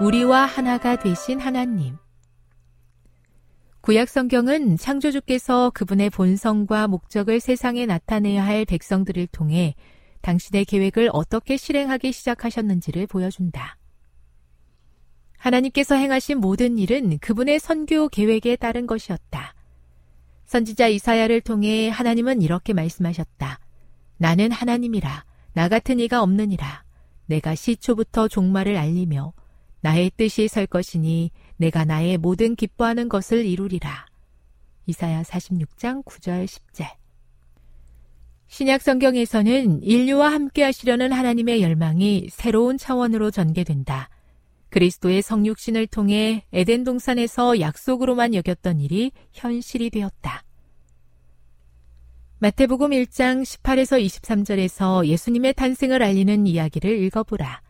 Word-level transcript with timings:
우리와 0.00 0.46
하나가 0.46 0.94
되신 0.94 1.40
하나님. 1.40 1.96
구약 3.80 4.08
성경은 4.08 4.76
창조주께서 4.76 5.70
그분의 5.70 6.10
본성과 6.10 6.86
목적을 6.86 7.40
세상에 7.40 7.84
나타내야 7.84 8.44
할 8.44 8.64
백성들을 8.64 9.26
통해 9.28 9.74
당신의 10.20 10.66
계획을 10.66 11.10
어떻게 11.12 11.56
실행하기 11.56 12.12
시작하셨는지를 12.12 13.08
보여준다. 13.08 13.76
하나님께서 15.36 15.96
행하신 15.96 16.38
모든 16.38 16.78
일은 16.78 17.18
그분의 17.18 17.58
선교 17.58 18.08
계획에 18.08 18.54
따른 18.54 18.86
것이었다. 18.86 19.54
선지자 20.46 20.88
이사야를 20.88 21.40
통해 21.40 21.88
하나님은 21.88 22.40
이렇게 22.40 22.72
말씀하셨다. 22.72 23.58
나는 24.16 24.52
하나님이라. 24.52 25.24
나 25.54 25.68
같은 25.68 25.98
이가 25.98 26.22
없느니라. 26.22 26.84
내가 27.26 27.56
시초부터 27.56 28.28
종말을 28.28 28.76
알리며 28.76 29.32
나의 29.88 30.10
뜻이 30.18 30.48
설 30.48 30.66
것이니 30.66 31.30
내가 31.56 31.86
나의 31.86 32.18
모든 32.18 32.56
기뻐하는 32.56 33.08
것을 33.08 33.46
이루리라. 33.46 34.04
이사야 34.84 35.22
46장 35.22 36.04
9절 36.04 36.44
10절. 36.44 36.86
신약 38.48 38.82
성경에서는 38.82 39.82
인류와 39.82 40.30
함께 40.30 40.62
하시려는 40.62 41.10
하나님의 41.12 41.62
열망이 41.62 42.28
새로운 42.30 42.76
차원으로 42.76 43.30
전개된다. 43.30 44.10
그리스도의 44.68 45.22
성육신을 45.22 45.86
통해 45.86 46.44
에덴 46.52 46.84
동산에서 46.84 47.58
약속으로만 47.58 48.34
여겼던 48.34 48.80
일이 48.80 49.12
현실이 49.32 49.88
되었다. 49.88 50.42
마태복음 52.40 52.90
1장 52.90 53.42
18에서 53.42 54.04
23절에서 54.04 55.06
예수님의 55.06 55.54
탄생을 55.54 56.02
알리는 56.02 56.46
이야기를 56.46 56.98
읽어보라. 57.04 57.62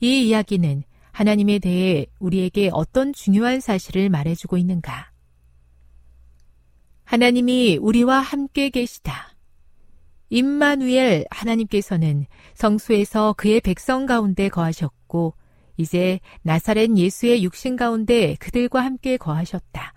이 0.00 0.26
이야기는 0.26 0.82
하나님에 1.14 1.60
대해 1.60 2.06
우리에게 2.18 2.70
어떤 2.72 3.12
중요한 3.12 3.60
사실을 3.60 4.08
말해주고 4.08 4.56
있는가? 4.56 5.12
하나님이 7.04 7.78
우리와 7.80 8.18
함께 8.18 8.68
계시다. 8.68 9.32
임마누엘 10.30 11.26
하나님께서는 11.30 12.26
성수에서 12.54 13.34
그의 13.34 13.60
백성 13.60 14.06
가운데 14.06 14.48
거하셨고 14.48 15.34
이제 15.76 16.18
나사렛 16.42 16.96
예수의 16.96 17.44
육신 17.44 17.76
가운데 17.76 18.34
그들과 18.40 18.80
함께 18.80 19.16
거하셨다. 19.16 19.94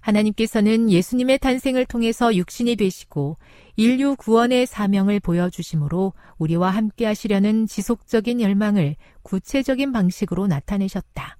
하나님께서는 0.00 0.90
예수님의 0.90 1.38
탄생을 1.38 1.86
통해서 1.86 2.36
육신이 2.36 2.76
되시고 2.76 3.38
인류 3.76 4.16
구원의 4.16 4.66
사명을 4.66 5.20
보여주심으로 5.20 6.14
우리와 6.38 6.70
함께 6.70 7.04
하시려는 7.04 7.66
지속적인 7.66 8.40
열망을 8.40 8.96
구체적인 9.22 9.92
방식으로 9.92 10.46
나타내셨다. 10.46 11.36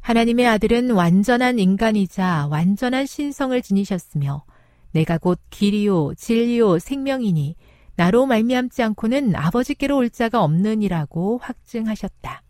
하나님의 0.00 0.46
아들은 0.46 0.90
완전한 0.90 1.58
인간이자 1.58 2.48
완전한 2.50 3.06
신성을 3.06 3.60
지니셨으며 3.60 4.44
내가 4.92 5.18
곧 5.18 5.40
길이요 5.50 6.14
진리요 6.14 6.78
생명이니 6.78 7.56
나로 7.96 8.26
말미암지 8.26 8.82
않고는 8.82 9.34
아버지께로 9.34 9.96
올 9.96 10.10
자가 10.10 10.42
없느니라고 10.42 11.38
확증하셨다. 11.38 12.42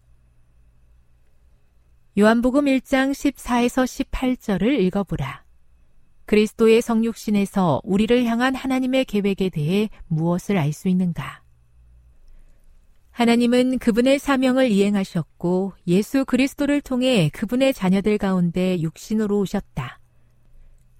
요한복음 2.19 2.67
1장 2.67 3.12
14에서 3.12 3.85
18절을 3.85 4.81
읽어보라. 4.81 5.42
그리스도의 6.32 6.81
성육신에서 6.81 7.82
우리를 7.84 8.25
향한 8.25 8.55
하나님의 8.55 9.05
계획에 9.05 9.50
대해 9.50 9.90
무엇을 10.06 10.56
알 10.56 10.73
수 10.73 10.88
있는가? 10.88 11.43
하나님은 13.11 13.79
그분의 13.79 14.19
사명을 14.19 14.70
이행하셨고 14.70 15.75
예수 15.88 16.25
그리스도를 16.25 16.81
통해 16.81 17.29
그분의 17.34 17.75
자녀들 17.75 18.17
가운데 18.17 18.81
육신으로 18.81 19.40
오셨다. 19.40 20.00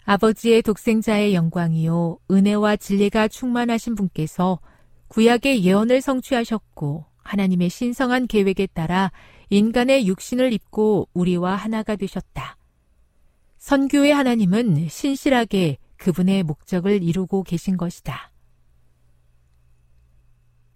아버지의 0.05 0.61
독생자의 0.61 1.34
영광이요 1.34 2.19
은혜와 2.31 2.76
진리가 2.76 3.29
충만하신 3.29 3.94
분께서 3.94 4.61
구약의 5.08 5.64
예언을 5.64 6.02
성취하셨고 6.02 7.06
하나님의 7.23 7.70
신성한 7.70 8.26
계획에 8.26 8.67
따라 8.67 9.11
인간의 9.49 10.06
육신을 10.08 10.52
입고 10.52 11.08
우리와 11.14 11.56
하나가 11.56 11.96
되셨다. 11.96 12.58
선교의 13.62 14.12
하나님은 14.12 14.88
신실하게 14.88 15.79
그분의 15.97 16.43
목적을 16.43 17.00
이루고 17.05 17.44
계신 17.44 17.76
것이다. 17.76 18.32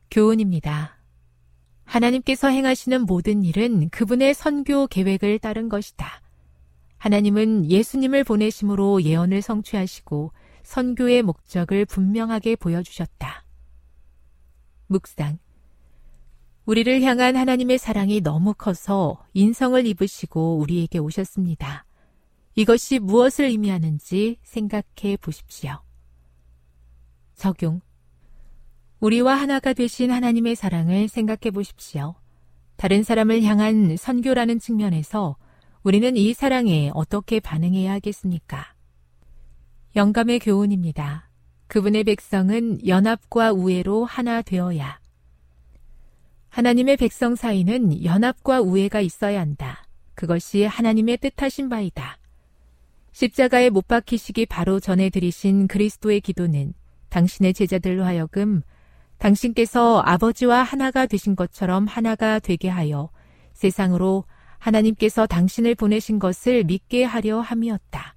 교훈입니다. 0.08 0.96
하나님께서 1.82 2.46
행하시는 2.46 3.02
모든 3.02 3.42
일은 3.42 3.88
그분의 3.88 4.34
선교 4.34 4.86
계획을 4.86 5.40
따른 5.40 5.68
것이다. 5.68 6.22
하나님은 6.98 7.68
예수님을 7.68 8.22
보내심으로 8.22 9.02
예언을 9.02 9.42
성취하시고 9.42 10.30
선교의 10.62 11.22
목적을 11.22 11.86
분명하게 11.86 12.54
보여주셨다. 12.54 13.44
묵상. 14.86 15.40
우리를 16.66 17.02
향한 17.02 17.34
하나님의 17.34 17.78
사랑이 17.78 18.20
너무 18.20 18.54
커서 18.54 19.26
인성을 19.34 19.84
입으시고 19.84 20.58
우리에게 20.58 21.00
오셨습니다. 21.00 21.84
이것이 22.56 22.98
무엇을 22.98 23.44
의미하는지 23.44 24.38
생각해 24.42 25.18
보십시오. 25.20 25.78
적용. 27.34 27.82
우리와 28.98 29.34
하나가 29.34 29.74
되신 29.74 30.10
하나님의 30.10 30.56
사랑을 30.56 31.06
생각해 31.06 31.50
보십시오. 31.52 32.14
다른 32.76 33.02
사람을 33.02 33.42
향한 33.42 33.98
선교라는 33.98 34.58
측면에서 34.58 35.36
우리는 35.82 36.16
이 36.16 36.32
사랑에 36.32 36.90
어떻게 36.94 37.40
반응해야 37.40 37.92
하겠습니까? 37.92 38.74
영감의 39.94 40.38
교훈입니다. 40.38 41.28
그분의 41.66 42.04
백성은 42.04 42.86
연합과 42.86 43.52
우애로 43.52 44.06
하나 44.06 44.40
되어야. 44.40 44.98
하나님의 46.48 46.96
백성 46.96 47.34
사이는 47.34 48.02
연합과 48.02 48.62
우애가 48.62 49.02
있어야 49.02 49.40
한다. 49.40 49.86
그것이 50.14 50.64
하나님의 50.64 51.18
뜻하신 51.18 51.68
바이다. 51.68 52.18
십자가에 53.16 53.70
못 53.70 53.88
박히시기 53.88 54.44
바로 54.44 54.78
전에 54.78 55.08
드리신 55.08 55.68
그리스도의 55.68 56.20
기도는 56.20 56.74
당신의 57.08 57.54
제자들로 57.54 58.04
하여금 58.04 58.60
당신께서 59.16 60.02
아버지와 60.04 60.62
하나가 60.62 61.06
되신 61.06 61.34
것처럼 61.34 61.86
하나가 61.86 62.38
되게 62.38 62.68
하여 62.68 63.08
세상으로 63.54 64.26
하나님께서 64.58 65.26
당신을 65.26 65.76
보내신 65.76 66.18
것을 66.18 66.64
믿게 66.64 67.04
하려 67.04 67.40
함이었다. 67.40 68.16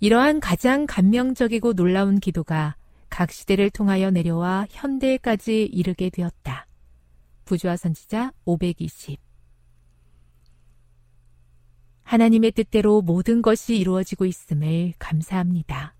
이러한 0.00 0.40
가장 0.40 0.84
감명적이고 0.84 1.72
놀라운 1.72 2.20
기도가 2.20 2.76
각 3.08 3.32
시대를 3.32 3.70
통하여 3.70 4.10
내려와 4.10 4.66
현대까지 4.68 5.64
이르게 5.64 6.10
되었다. 6.10 6.66
부조화 7.46 7.78
선지자 7.78 8.32
520 8.44 9.23
하나님의 12.04 12.52
뜻대로 12.52 13.02
모든 13.02 13.42
것이 13.42 13.76
이루어지고 13.76 14.24
있음을 14.26 14.94
감사합니다. 14.98 15.94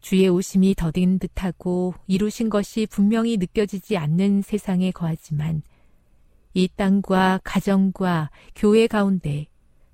주의 0.00 0.28
오심이 0.28 0.74
더딘 0.76 1.18
듯하고 1.18 1.94
이루신 2.06 2.48
것이 2.48 2.86
분명히 2.86 3.36
느껴지지 3.36 3.96
않는 3.98 4.42
세상에 4.42 4.90
거하지만 4.92 5.62
이 6.54 6.68
땅과 6.74 7.40
가정과 7.44 8.30
교회 8.54 8.86
가운데 8.86 9.46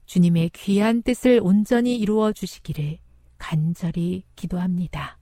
주님의 0.06 0.50
귀한 0.50 1.02
뜻을 1.02 1.40
온전히 1.42 1.96
이루어 1.96 2.32
주시기를 2.32 2.98
간절히 3.36 4.22
기도합니다. 4.36 5.15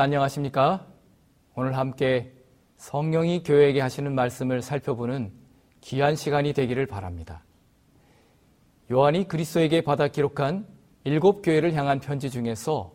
안녕하십니까? 0.00 0.86
오늘 1.54 1.76
함께 1.76 2.32
성령이 2.78 3.42
교회에게 3.42 3.82
하시는 3.82 4.14
말씀을 4.14 4.62
살펴보는 4.62 5.30
귀한 5.82 6.16
시간이 6.16 6.54
되기를 6.54 6.86
바랍니다. 6.86 7.44
요한이 8.90 9.28
그리스도에게 9.28 9.82
받아 9.82 10.08
기록한 10.08 10.66
일곱 11.04 11.42
교회를 11.42 11.74
향한 11.74 12.00
편지 12.00 12.30
중에서 12.30 12.92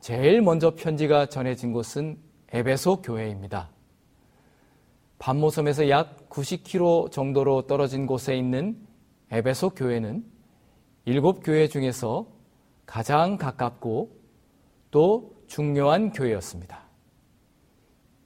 제일 0.00 0.40
먼저 0.40 0.76
편지가 0.76 1.26
전해진 1.26 1.72
곳은 1.72 2.16
에베소 2.52 3.02
교회입니다. 3.02 3.70
반모섬에서 5.18 5.88
약 5.88 6.28
90km 6.28 7.10
정도로 7.10 7.66
떨어진 7.66 8.06
곳에 8.06 8.36
있는 8.36 8.78
에베소 9.32 9.70
교회는 9.70 10.24
일곱 11.06 11.40
교회 11.42 11.66
중에서 11.66 12.28
가장 12.86 13.36
가깝고 13.36 14.10
또 14.92 15.35
중요한 15.46 16.10
교회였습니다. 16.10 16.82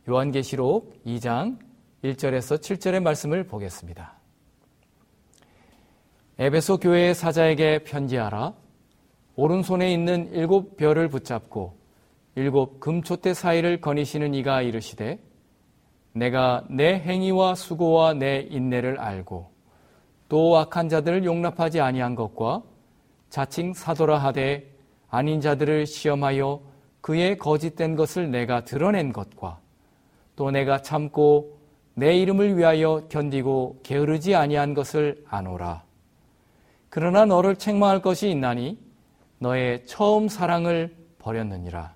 요한계시록 0.08 1.04
2장 1.04 1.58
1절에서 2.02 2.58
7절의 2.58 3.02
말씀을 3.02 3.44
보겠습니다. 3.44 4.18
에베소 6.38 6.78
교회의 6.78 7.14
사자에게 7.14 7.84
편지하라. 7.84 8.54
오른손에 9.36 9.92
있는 9.92 10.32
일곱 10.32 10.76
별을 10.76 11.08
붙잡고 11.08 11.78
일곱 12.34 12.80
금초대 12.80 13.34
사이를 13.34 13.80
거니시는 13.80 14.34
이가 14.34 14.62
이르시되 14.62 15.18
내가 16.12 16.64
내 16.70 16.98
행위와 16.98 17.54
수고와 17.54 18.14
내 18.14 18.40
인내를 18.50 18.98
알고 18.98 19.50
또 20.28 20.56
악한 20.56 20.88
자들을 20.88 21.24
용납하지 21.24 21.80
아니한 21.80 22.14
것과 22.14 22.62
자칭 23.28 23.72
사도라 23.74 24.18
하되 24.18 24.70
아닌 25.08 25.40
자들을 25.40 25.86
시험하여 25.86 26.69
그의 27.00 27.38
거짓된 27.38 27.96
것을 27.96 28.30
내가 28.30 28.64
드러낸 28.64 29.12
것과 29.12 29.58
또 30.36 30.50
내가 30.50 30.82
참고 30.82 31.58
내 31.94 32.16
이름을 32.16 32.56
위하여 32.56 33.06
견디고 33.08 33.80
게으르지 33.82 34.34
아니한 34.34 34.74
것을 34.74 35.24
아노라. 35.28 35.84
그러나 36.88 37.24
너를 37.24 37.56
책망할 37.56 38.02
것이 38.02 38.30
있나니 38.30 38.78
너의 39.38 39.86
처음 39.86 40.28
사랑을 40.28 40.94
버렸느니라. 41.18 41.94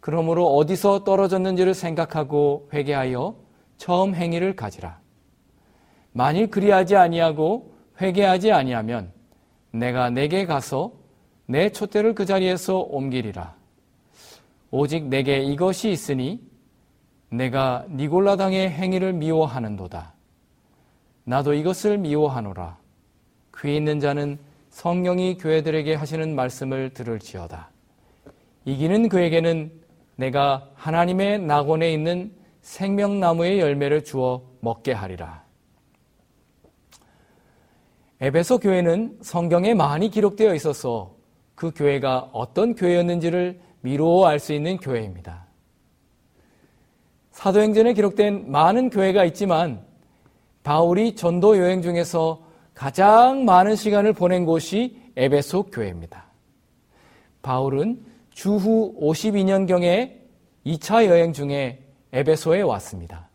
그러므로 0.00 0.54
어디서 0.56 1.04
떨어졌는지를 1.04 1.74
생각하고 1.74 2.68
회개하여 2.72 3.36
처음 3.76 4.14
행위를 4.14 4.56
가지라. 4.56 4.98
만일 6.12 6.50
그리하지 6.50 6.96
아니하고 6.96 7.72
회개하지 8.00 8.52
아니하면 8.52 9.12
내가 9.70 10.10
내게 10.10 10.44
가서 10.44 10.92
내 11.46 11.70
촛대를 11.70 12.14
그 12.14 12.26
자리에서 12.26 12.78
옮기리라. 12.78 13.61
오직 14.72 15.04
내게 15.04 15.38
이것이 15.38 15.90
있으니 15.90 16.40
내가 17.28 17.84
니골라당의 17.90 18.70
행위를 18.70 19.12
미워하는도다. 19.12 20.14
나도 21.24 21.52
이것을 21.52 21.98
미워하노라. 21.98 22.78
귀 23.58 23.76
있는 23.76 24.00
자는 24.00 24.38
성령이 24.70 25.36
교회들에게 25.36 25.94
하시는 25.94 26.34
말씀을 26.34 26.94
들을지어다. 26.94 27.70
이기는 28.64 29.10
그에게는 29.10 29.70
내가 30.16 30.70
하나님의 30.74 31.40
낙원에 31.40 31.92
있는 31.92 32.32
생명나무의 32.62 33.60
열매를 33.60 34.04
주어 34.04 34.42
먹게 34.60 34.92
하리라. 34.92 35.44
에베소 38.22 38.60
교회는 38.60 39.18
성경에 39.20 39.74
많이 39.74 40.08
기록되어 40.08 40.54
있어서 40.54 41.14
그 41.54 41.72
교회가 41.74 42.30
어떤 42.32 42.74
교회였는지를 42.74 43.60
미루어 43.82 44.26
알수 44.26 44.52
있는 44.52 44.76
교회입니다. 44.78 45.46
사도행전에 47.32 47.94
기록된 47.94 48.50
많은 48.50 48.90
교회가 48.90 49.24
있지만 49.26 49.84
바울이 50.62 51.16
전도 51.16 51.58
여행 51.58 51.82
중에서 51.82 52.42
가장 52.74 53.44
많은 53.44 53.76
시간을 53.76 54.12
보낸 54.12 54.44
곳이 54.44 55.00
에베소 55.16 55.64
교회입니다. 55.64 56.24
바울은 57.42 58.04
주후 58.30 58.94
52년경에 59.00 60.12
2차 60.64 61.06
여행 61.06 61.32
중에 61.32 61.82
에베소에 62.12 62.62
왔습니다. 62.62 63.28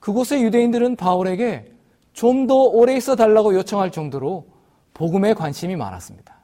그곳의 0.00 0.42
유대인들은 0.44 0.96
바울에게 0.96 1.72
좀 2.12 2.46
더 2.46 2.54
오래 2.64 2.96
있어 2.96 3.14
달라고 3.14 3.54
요청할 3.54 3.92
정도로 3.92 4.46
복음에 4.94 5.34
관심이 5.34 5.76
많았습니다. 5.76 6.36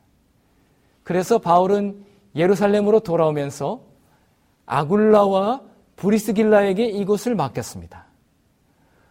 그래서 1.03 1.39
바울은 1.39 2.05
예루살렘으로 2.35 3.01
돌아오면서 3.01 3.83
아굴라와 4.67 5.63
브리스길라에게 5.97 6.87
이곳을 6.87 7.35
맡겼습니다. 7.35 8.07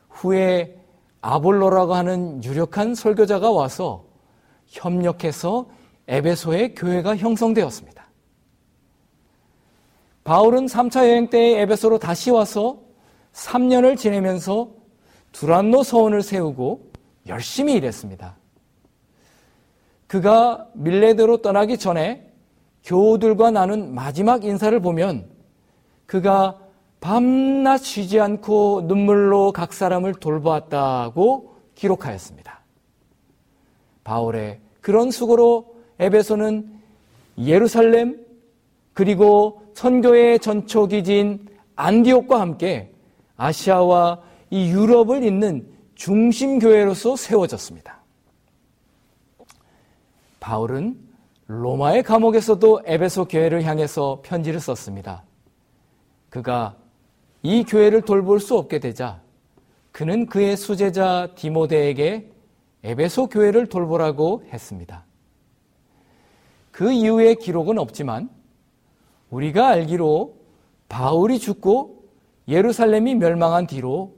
후에 0.10 0.78
아볼로라고 1.22 1.94
하는 1.94 2.44
유력한 2.44 2.96
설교자가 2.96 3.52
와서 3.52 4.06
협력해서 4.68 5.68
에베소의 6.08 6.76
교회가 6.76 7.16
형성되었습니다. 7.16 8.04
바울은 10.24 10.66
3차 10.66 11.10
여행 11.10 11.30
때 11.30 11.62
에베소로 11.62 12.00
다시 12.00 12.30
와서 12.30 12.80
3년을 13.34 13.98
지내면서 13.98 14.72
두란노 15.32 15.84
서원을 15.84 16.22
세우고 16.22 16.92
열심히 17.28 17.74
일했습니다. 17.74 18.38
그가 20.08 20.68
밀레드로 20.74 21.42
떠나기 21.42 21.78
전에 21.78 22.33
교우들과 22.84 23.52
나눈 23.52 23.94
마지막 23.94 24.44
인사를 24.44 24.78
보면 24.80 25.30
그가 26.06 26.60
밤낮 27.00 27.78
쉬지 27.80 28.20
않고 28.20 28.84
눈물로 28.86 29.52
각 29.52 29.74
사람을 29.74 30.16
돌보았다고 30.16 31.56
기록하였습니다. 31.76 32.62
바울의 34.04 34.60
그런 34.82 35.12
수고로 35.12 35.76
에베소는 36.00 36.80
예루살렘 37.40 38.24
그리고 38.94 39.64
선교의 39.74 40.40
전초기지인 40.40 41.48
안디옥과 41.76 42.40
함께 42.40 42.94
아시아와 43.38 44.22
이 44.52 44.70
유럽을 44.70 45.24
잇는 45.24 45.68
중심교회로서 45.96 47.16
세워졌습니다. 47.16 48.02
바울은 50.40 50.98
로마의 51.48 52.04
감옥에서도 52.04 52.84
에베소 52.86 53.26
교회를 53.26 53.64
향해서 53.64 54.22
편지를 54.24 54.60
썼습니다. 54.60 55.24
그가 56.30 56.76
이 57.42 57.64
교회를 57.64 58.02
돌볼 58.02 58.40
수 58.40 58.58
없게 58.58 58.80
되자 58.80 59.22
그는 59.92 60.26
그의 60.26 60.58
수제자 60.58 61.30
디모데에게 61.36 62.32
에베소 62.84 63.28
교회를 63.28 63.68
돌보라고 63.68 64.44
했습니다. 64.52 65.06
그 66.72 66.92
이후의 66.92 67.36
기록은 67.36 67.78
없지만 67.78 68.30
우리가 69.30 69.68
알기로 69.68 70.36
바울이 70.90 71.40
죽고 71.40 72.04
예루살렘이 72.48 73.16
멸망한 73.16 73.68
뒤로 73.68 74.16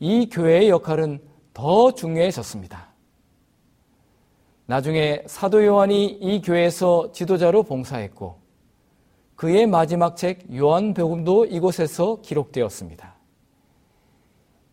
이 0.00 0.28
교회의 0.28 0.68
역할은 0.68 1.20
더 1.54 1.92
중요해졌습니다. 1.92 2.91
나중에 4.66 5.22
사도 5.26 5.64
요한이 5.64 6.06
이 6.06 6.40
교회에서 6.40 7.12
지도자로 7.12 7.64
봉사했고 7.64 8.40
그의 9.34 9.66
마지막 9.66 10.16
책 10.16 10.54
요한복음도 10.54 11.46
이곳에서 11.46 12.20
기록되었습니다. 12.22 13.14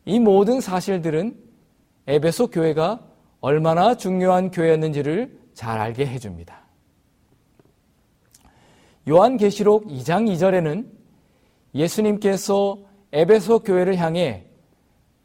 이 0.05 0.19
모든 0.19 0.62
사실들은 0.62 1.36
에베소 2.08 2.48
교회가 2.48 3.00
얼마나 3.41 3.96
중요한 3.96 4.51
교회였는지를 4.51 5.39
잘 5.53 5.79
알게 5.79 6.05
해줍니다. 6.05 6.60
요한계시록 9.08 9.88
2장 9.88 10.31
2절에는 10.34 10.86
예수님께서 11.74 12.77
에베소 13.12 13.60
교회를 13.60 13.98
향해 13.98 14.46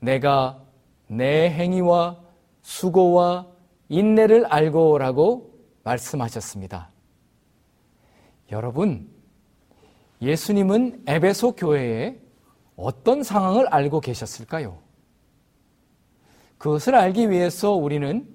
내가 0.01 0.63
내 1.07 1.51
행위와 1.51 2.19
수고와 2.63 3.47
인내를 3.95 4.47
알고라고 4.47 5.55
말씀하셨습니다. 5.85 6.91
여러분, 8.51 9.09
예수님은 10.21 11.05
에베소 11.07 11.53
교회에 11.53 12.19
어떤 12.77 13.23
상황을 13.23 13.69
알고 13.69 14.01
계셨을까요? 14.01 14.79
그것을 16.59 16.97
알기 16.97 17.31
위해서 17.31 17.73
우리는 17.73 18.27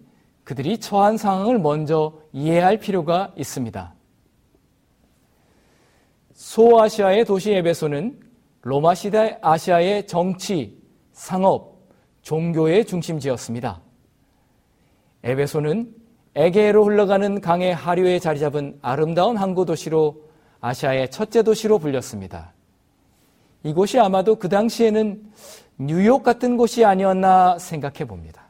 그들이 0.46 0.78
처한 0.78 1.18
상황을 1.18 1.60
먼저 1.60 2.22
이해할 2.32 2.78
필요가 2.78 3.34
있습니다. 3.36 3.94
소아시아의 6.34 7.26
도시 7.26 7.52
에베소는 7.52 8.18
로마 8.62 8.96
시대 8.96 9.38
아시아의 9.42 10.08
정치, 10.08 10.82
상업, 11.12 11.90
종교의 12.22 12.86
중심지였습니다. 12.86 13.82
에베소는 15.24 15.94
에게로 16.36 16.86
흘러가는 16.86 17.42
강의 17.42 17.74
하류에 17.74 18.20
자리 18.20 18.40
잡은 18.40 18.78
아름다운 18.82 19.36
항구 19.38 19.66
도시로 19.66 20.24
아시아의 20.62 21.12
첫째 21.12 21.44
도시로 21.44 21.80
불렸습니다. 21.80 22.54
이곳이 23.64 24.00
아마도 24.00 24.36
그 24.36 24.48
당시에는 24.48 25.22
뉴욕 25.80 26.24
같은 26.24 26.58
곳이 26.58 26.86
아니었나 26.86 27.58
생각해 27.58 28.06
봅니다. 28.06 28.44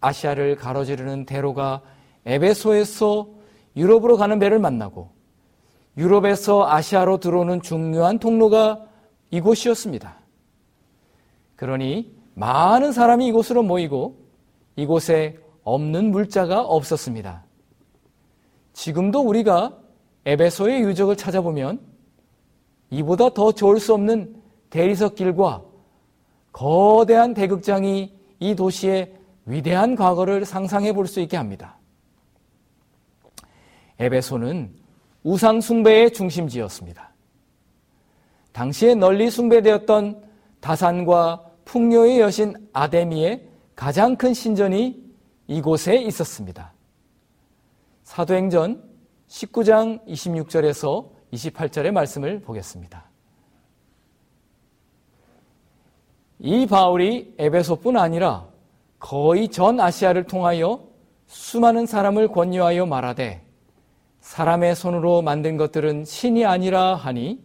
아시아를 0.00 0.56
가로지르는 0.56 1.26
대로가 1.26 1.82
에베소에서 2.24 3.28
유럽으로 3.76 4.16
가는 4.16 4.38
배를 4.38 4.58
만나고 4.58 5.10
유럽에서 5.96 6.66
아시아로 6.68 7.18
들어오는 7.18 7.62
중요한 7.62 8.18
통로가 8.18 8.86
이곳이었습니다. 9.30 10.14
그러니 11.56 12.14
많은 12.34 12.92
사람이 12.92 13.26
이곳으로 13.28 13.62
모이고 13.62 14.21
이곳에 14.76 15.38
없는 15.64 16.10
물자가 16.10 16.60
없었습니다. 16.62 17.44
지금도 18.72 19.20
우리가 19.20 19.78
에베소의 20.24 20.82
유적을 20.82 21.16
찾아보면 21.16 21.80
이보다 22.90 23.30
더 23.30 23.52
좋을 23.52 23.80
수 23.80 23.94
없는 23.94 24.36
대리석 24.70 25.14
길과 25.14 25.62
거대한 26.52 27.34
대극장이 27.34 28.14
이 28.40 28.54
도시의 28.54 29.14
위대한 29.46 29.96
과거를 29.96 30.44
상상해 30.44 30.92
볼 30.92 31.06
수 31.06 31.20
있게 31.20 31.36
합니다. 31.36 31.78
에베소는 33.98 34.74
우상 35.22 35.60
숭배의 35.60 36.12
중심지였습니다. 36.12 37.12
당시에 38.52 38.94
널리 38.94 39.30
숭배되었던 39.30 40.22
다산과 40.60 41.44
풍요의 41.64 42.20
여신 42.20 42.54
아데미의 42.72 43.48
가장 43.74 44.16
큰 44.16 44.34
신전이 44.34 45.02
이곳에 45.46 45.96
있었습니다. 45.96 46.72
사도행전 48.04 48.82
19장 49.28 50.06
26절에서 50.06 51.10
28절의 51.32 51.90
말씀을 51.90 52.40
보겠습니다. 52.40 53.04
이 56.38 56.66
바울이 56.66 57.34
에베소뿐 57.38 57.96
아니라 57.96 58.48
거의 58.98 59.48
전 59.48 59.80
아시아를 59.80 60.24
통하여 60.24 60.84
수많은 61.26 61.86
사람을 61.86 62.28
권유하여 62.28 62.86
말하되 62.86 63.44
사람의 64.20 64.76
손으로 64.76 65.22
만든 65.22 65.56
것들은 65.56 66.04
신이 66.04 66.44
아니라 66.44 66.94
하니 66.94 67.40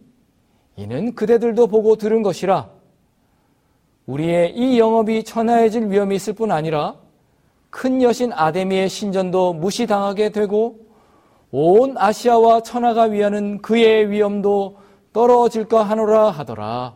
이는 0.76 1.14
그대들도 1.14 1.66
보고 1.66 1.96
들은 1.96 2.22
것이라 2.22 2.70
우리의 4.08 4.56
이 4.56 4.78
영업이 4.78 5.22
천하해질 5.22 5.90
위험이 5.90 6.16
있을 6.16 6.32
뿐 6.32 6.50
아니라 6.50 6.96
큰 7.68 8.00
여신 8.00 8.32
아데미의 8.32 8.88
신전도 8.88 9.52
무시당하게 9.52 10.30
되고 10.30 10.86
온 11.50 11.94
아시아와 11.98 12.62
천하가 12.62 13.02
위하는 13.04 13.60
그의 13.60 14.10
위험도 14.10 14.78
떨어질까 15.12 15.82
하노라 15.82 16.30
하더라. 16.30 16.94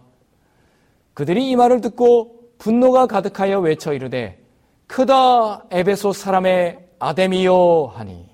그들이 1.12 1.50
이 1.50 1.57
말을 1.57 1.83
듣고 1.83 2.40
분노가 2.57 3.07
가득하여 3.07 3.61
외쳐 3.61 3.92
이르되 3.92 4.42
크다 4.87 5.66
에베소 5.71 6.14
사람의 6.14 6.78
아데미요 6.99 7.92
하니 7.95 8.26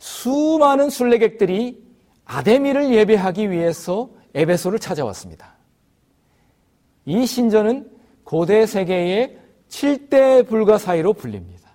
수많은 0.00 0.90
순례객들이 0.90 1.80
아데미를 2.24 2.92
예배하기 2.92 3.50
위해서 3.50 4.08
에베소를 4.34 4.80
찾아왔습니다. 4.80 5.59
이 7.10 7.26
신전은 7.26 7.90
고대 8.22 8.66
세계의 8.66 9.36
7대 9.68 10.46
불가 10.46 10.78
사이로 10.78 11.12
불립니다. 11.12 11.70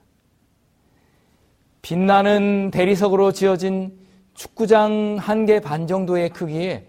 빛나는 1.81 2.71
대리석으로 2.71 3.33
지어진 3.33 3.99
축구장 4.33 5.17
한 5.19 5.45
개 5.45 5.59
반 5.59 5.87
정도의 5.87 6.29
크기의 6.29 6.87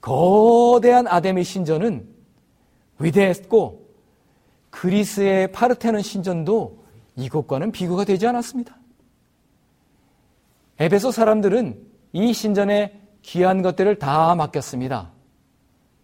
거대한 0.00 1.08
아데미 1.08 1.42
신전은 1.42 2.08
위대했고 3.00 3.88
그리스의 4.70 5.50
파르테논 5.50 6.02
신전도 6.02 6.84
이것과는 7.16 7.72
비교가 7.72 8.04
되지 8.04 8.24
않았습니다. 8.28 8.76
에베소 10.78 11.10
사람들은 11.10 11.86
이 12.12 12.32
신전에 12.32 13.00
귀한 13.22 13.62
것들을 13.62 13.98
다 13.98 14.36
맡겼습니다. 14.36 15.10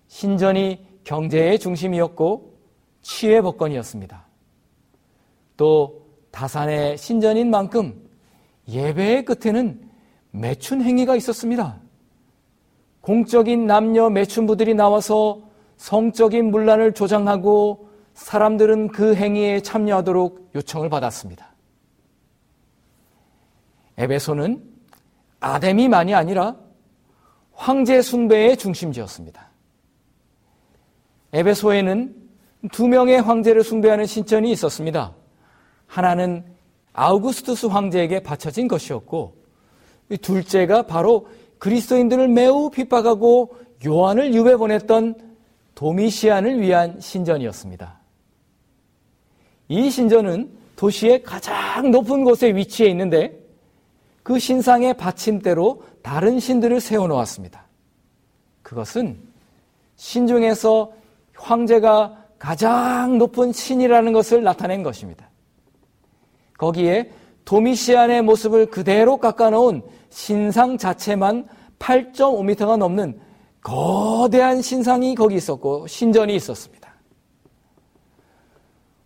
신전이 0.08 0.85
경제의 1.06 1.60
중심이었고 1.60 2.58
치의 3.00 3.40
법권이었습니다. 3.40 4.26
또 5.56 6.04
다산의 6.32 6.98
신전인 6.98 7.48
만큼 7.48 8.08
예배의 8.68 9.24
끝에는 9.24 9.88
매춘 10.32 10.82
행위가 10.82 11.14
있었습니다. 11.14 11.80
공적인 13.00 13.66
남녀 13.66 14.10
매춘부들이 14.10 14.74
나와서 14.74 15.42
성적인 15.76 16.50
문란을 16.50 16.92
조장하고 16.92 17.88
사람들은 18.14 18.88
그 18.88 19.14
행위에 19.14 19.60
참여하도록 19.60 20.50
요청을 20.56 20.90
받았습니다. 20.90 21.54
에베소는 23.96 24.60
아데미만이 25.38 26.14
아니라 26.14 26.56
황제 27.52 28.02
숭배의 28.02 28.56
중심지였습니다. 28.56 29.46
에베소에는 31.32 32.14
두 32.72 32.88
명의 32.88 33.20
황제를 33.20 33.62
숭배하는 33.62 34.06
신전이 34.06 34.50
있었습니다. 34.52 35.14
하나는 35.86 36.44
아우구스투스 36.92 37.66
황제에게 37.66 38.20
바쳐진 38.20 38.68
것이었고 38.68 39.36
둘째가 40.22 40.82
바로 40.86 41.28
그리스도인들을 41.58 42.28
매우 42.28 42.70
핍박하고 42.70 43.56
요한을 43.84 44.34
유배 44.34 44.56
보냈던 44.56 45.14
도미시안을 45.74 46.60
위한 46.60 47.00
신전이었습니다. 47.00 48.00
이 49.68 49.90
신전은 49.90 50.50
도시의 50.76 51.22
가장 51.22 51.90
높은 51.90 52.24
곳에 52.24 52.54
위치해 52.54 52.88
있는데 52.90 53.38
그 54.22 54.38
신상의 54.38 54.94
받침대로 54.94 55.82
다른 56.02 56.40
신들을 56.40 56.80
세워 56.80 57.06
놓았습니다. 57.08 57.66
그것은 58.62 59.18
신중에서 59.96 60.92
황제가 61.36 62.24
가장 62.38 63.18
높은 63.18 63.52
신이라는 63.52 64.12
것을 64.12 64.42
나타낸 64.42 64.82
것입니다. 64.82 65.30
거기에 66.58 67.10
도미시안의 67.44 68.22
모습을 68.22 68.66
그대로 68.66 69.18
깎아놓은 69.18 69.82
신상 70.10 70.76
자체만 70.78 71.46
8.5m가 71.78 72.76
넘는 72.76 73.20
거대한 73.60 74.62
신상이 74.62 75.14
거기 75.14 75.36
있었고 75.36 75.86
신전이 75.86 76.34
있었습니다. 76.34 76.94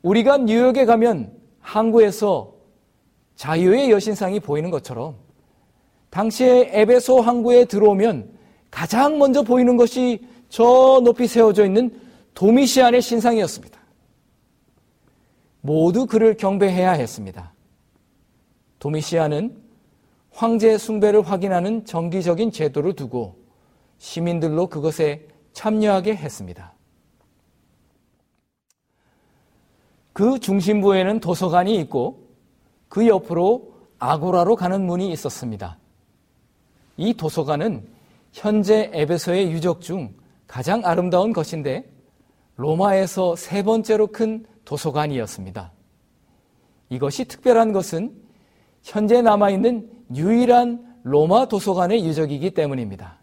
우리가 0.03 0.39
뉴욕에 0.39 0.85
가면 0.85 1.33
항구에서 1.61 2.55
자유의 3.37 3.91
여신상이 3.91 4.41
보이는 4.41 4.71
것처럼 4.71 5.17
당시에 6.11 6.71
에베소 6.73 7.21
항구에 7.21 7.65
들어오면 7.67 8.31
가장 8.71 9.19
먼저 9.19 9.43
보이는 9.43 9.77
것이 9.77 10.27
저 10.49 11.01
높이 11.03 11.27
세워져 11.27 11.65
있는 11.65 11.91
도미시안의 12.35 13.03
신상이었습니다. 13.03 13.81
모두 15.61 16.07
그를 16.07 16.37
경배해야 16.37 16.93
했습니다. 16.93 17.53
도미시안은 18.79 19.61
황제 20.31 20.79
숭배를 20.79 21.23
확인하는 21.23 21.85
정기적인 21.85 22.51
제도를 22.51 22.95
두고 22.95 23.37
시민들로 23.99 24.69
그것에 24.69 25.27
참여하게 25.53 26.17
했습니다. 26.17 26.75
그 30.13 30.39
중심부에는 30.39 31.21
도서관이 31.21 31.77
있고 31.81 32.29
그 32.89 33.07
옆으로 33.07 33.75
아고라로 33.99 34.57
가는 34.57 34.85
문이 34.87 35.13
있었습니다. 35.13 35.79
이 36.97 37.15
도서관은 37.15 37.87
현재 38.33 38.91
에베소의 38.93 39.53
유적 39.53 39.81
중 39.81 40.15
가장 40.47 40.85
아름다운 40.85 41.33
것인데 41.33 41.91
로마에서 42.61 43.37
세 43.37 43.63
번째로 43.63 44.09
큰 44.09 44.45
도서관이었습니다. 44.67 45.73
이것이 46.91 47.25
특별한 47.25 47.73
것은 47.73 48.15
현재 48.83 49.23
남아있는 49.23 49.91
유일한 50.15 50.99
로마 51.03 51.47
도서관의 51.49 52.05
유적이기 52.05 52.51
때문입니다. 52.51 53.19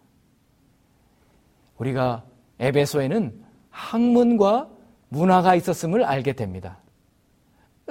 우리가 1.77 2.25
에베소에는 2.57 3.45
학문과 3.69 4.69
문화가 5.09 5.53
있었음을 5.53 6.03
알게 6.03 6.33
됩니다. 6.33 6.79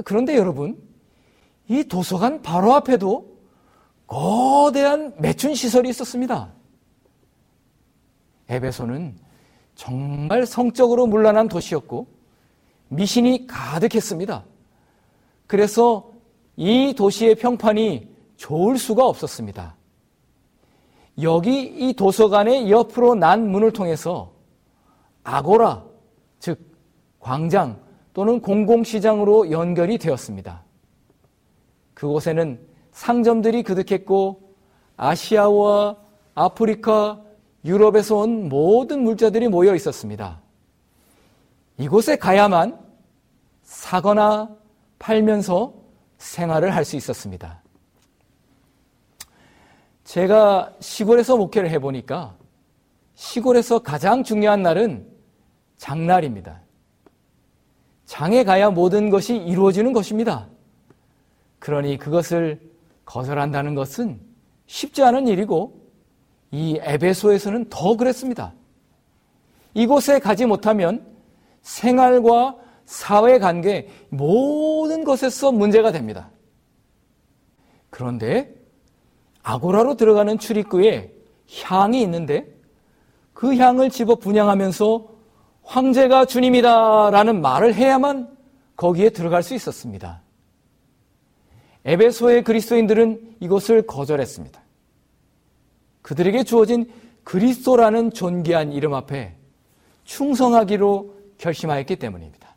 그런데 0.05 0.37
여러분, 0.37 0.83
이 1.69 1.85
도서관 1.85 2.43
바로 2.43 2.75
앞에도 2.75 3.37
거대한 4.09 5.15
매춘 5.19 5.55
시설이 5.55 5.89
있었습니다. 5.91 6.53
에베소는 8.49 9.26
정말 9.77 10.47
성적으로 10.47 11.07
문란한 11.07 11.49
도시였고 11.49 12.09
미신이 12.89 13.47
가득했습니다. 13.47 14.45
그래서 15.47 16.11
이 16.57 16.95
도시의 16.95 17.37
평판이 17.37 18.09
좋을 18.37 18.79
수가 18.79 19.07
없었습니다. 19.07 19.77
여기 21.23 21.62
이 21.62 21.95
도서관의 21.95 22.71
옆으로 22.71 23.15
난 23.15 23.51
문을 23.51 23.73
통해서 23.73 24.33
아고라, 25.23 25.85
즉 26.39 26.59
광장 27.21 27.79
또는 28.12 28.41
공공시장으로 28.41 29.51
연결이 29.51 29.99
되었습니다. 29.99 30.62
그곳에는 31.95 32.61
상점들이 32.93 33.62
그득했고 33.62 34.55
아시아와 34.97 35.97
아프리카, 36.35 37.21
유럽에서 37.67 38.17
온 38.19 38.49
모든 38.49 39.03
물자들이 39.03 39.49
모여 39.49 39.75
있었습니다. 39.75 40.41
이곳에 41.79 42.17
가야만 42.17 42.79
사거나 43.63 44.49
팔면서 44.99 45.75
생활을 46.17 46.75
할 46.75 46.85
수 46.85 46.97
있었습니다. 46.97 47.63
제가 50.05 50.73
시골에서 50.81 51.37
목회를 51.37 51.69
해보니까 51.71 52.37
시골에서 53.17 53.81
가장 53.81 54.23
중요한 54.23 54.63
날은 54.63 55.07
장날입니다. 55.77 56.63
장에 58.05 58.45
가야 58.45 58.71
모든 58.71 59.11
것이 59.11 59.37
이루어지는 59.37 59.93
것입니다. 59.93 60.49
그러니 61.59 61.99
그것을 61.99 62.61
거절한다는 63.05 63.75
것은 63.75 64.21
쉽지 64.67 65.03
않은 65.03 65.27
일이고 65.27 65.86
이 66.51 66.79
에베소에서는 66.83 67.67
더 67.71 67.97
그랬습니다. 67.97 68.55
이곳에 69.75 70.19
가지 70.19 70.47
못하면 70.47 71.07
생활과 71.63 72.57
사회 72.85 73.39
관계 73.39 73.89
모든 74.09 75.05
것에서 75.05 75.53
문제가 75.53 75.93
됩니다. 75.93 76.31
그런데 77.91 78.55
아고라로 79.43 79.97
들어가는 79.97 80.39
출입구에 80.39 81.13
향이 81.63 82.01
있는데 82.03 82.47
그 83.33 83.57
향을 83.57 83.91
집어 83.91 84.15
분양하면서 84.15 85.09
황제가 85.63 86.25
주님이다라는 86.25 87.41
말을 87.43 87.75
해야만 87.75 88.37
거기에 88.77 89.11
들어갈 89.11 89.43
수 89.43 89.55
있었습니다. 89.55 90.23
에베소의 91.85 92.45
그리스도인들은 92.45 93.37
이것을 93.41 93.87
거절했습니다. 93.87 94.66
그들에게 96.07 96.45
주어진 96.45 96.88
그리스도라는 97.25 98.12
존귀한 98.12 98.71
이름 98.71 98.95
앞에 98.95 99.35
충성하기로 100.05 101.16
결심하였기 101.37 101.97
때문입니다. 101.97 102.55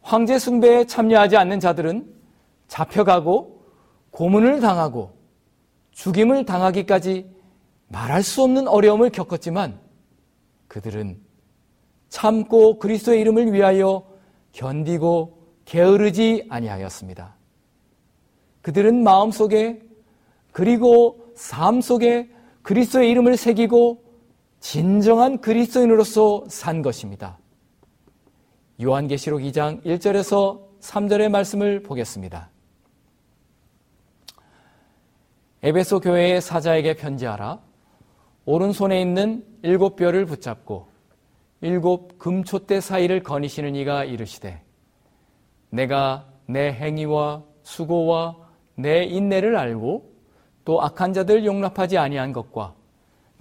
황제 0.00 0.36
숭배에 0.36 0.84
참여하지 0.84 1.36
않는 1.36 1.60
자들은 1.60 2.12
잡혀가고 2.66 3.62
고문을 4.10 4.58
당하고 4.58 5.12
죽임을 5.92 6.44
당하기까지 6.44 7.30
말할 7.86 8.24
수 8.24 8.42
없는 8.42 8.66
어려움을 8.66 9.10
겪었지만 9.10 9.78
그들은 10.66 11.20
참고 12.08 12.80
그리스도의 12.80 13.20
이름을 13.20 13.52
위하여 13.52 14.04
견디고 14.50 15.38
게으르지 15.66 16.48
아니하였습니다. 16.50 17.36
그들은 18.62 19.04
마음속에 19.04 19.85
그리고 20.56 21.34
삶 21.34 21.82
속에 21.82 22.30
그리스도의 22.62 23.10
이름을 23.10 23.36
새기고 23.36 24.02
진정한 24.58 25.42
그리스도인으로서 25.42 26.46
산 26.48 26.80
것입니다. 26.80 27.36
요한계시록 28.82 29.42
2장 29.42 29.84
1절에서 29.84 30.62
3절의 30.80 31.28
말씀을 31.28 31.82
보겠습니다. 31.82 32.48
에베소 35.62 36.00
교회의 36.00 36.40
사자에게 36.40 36.94
편지하라. 36.94 37.60
오른손에 38.46 38.98
있는 38.98 39.44
일곱 39.60 39.96
뼈를 39.96 40.24
붙잡고 40.24 40.88
일곱 41.60 42.18
금초대 42.18 42.80
사이를 42.80 43.22
거니시는 43.22 43.74
이가 43.74 44.04
이르시되 44.04 44.62
내가 45.68 46.26
내 46.46 46.72
행위와 46.72 47.44
수고와 47.62 48.38
내 48.74 49.04
인내를 49.04 49.58
알고 49.58 50.15
또 50.66 50.82
악한 50.82 51.12
자들 51.12 51.46
용납하지 51.46 51.96
아니한 51.96 52.32
것과 52.32 52.74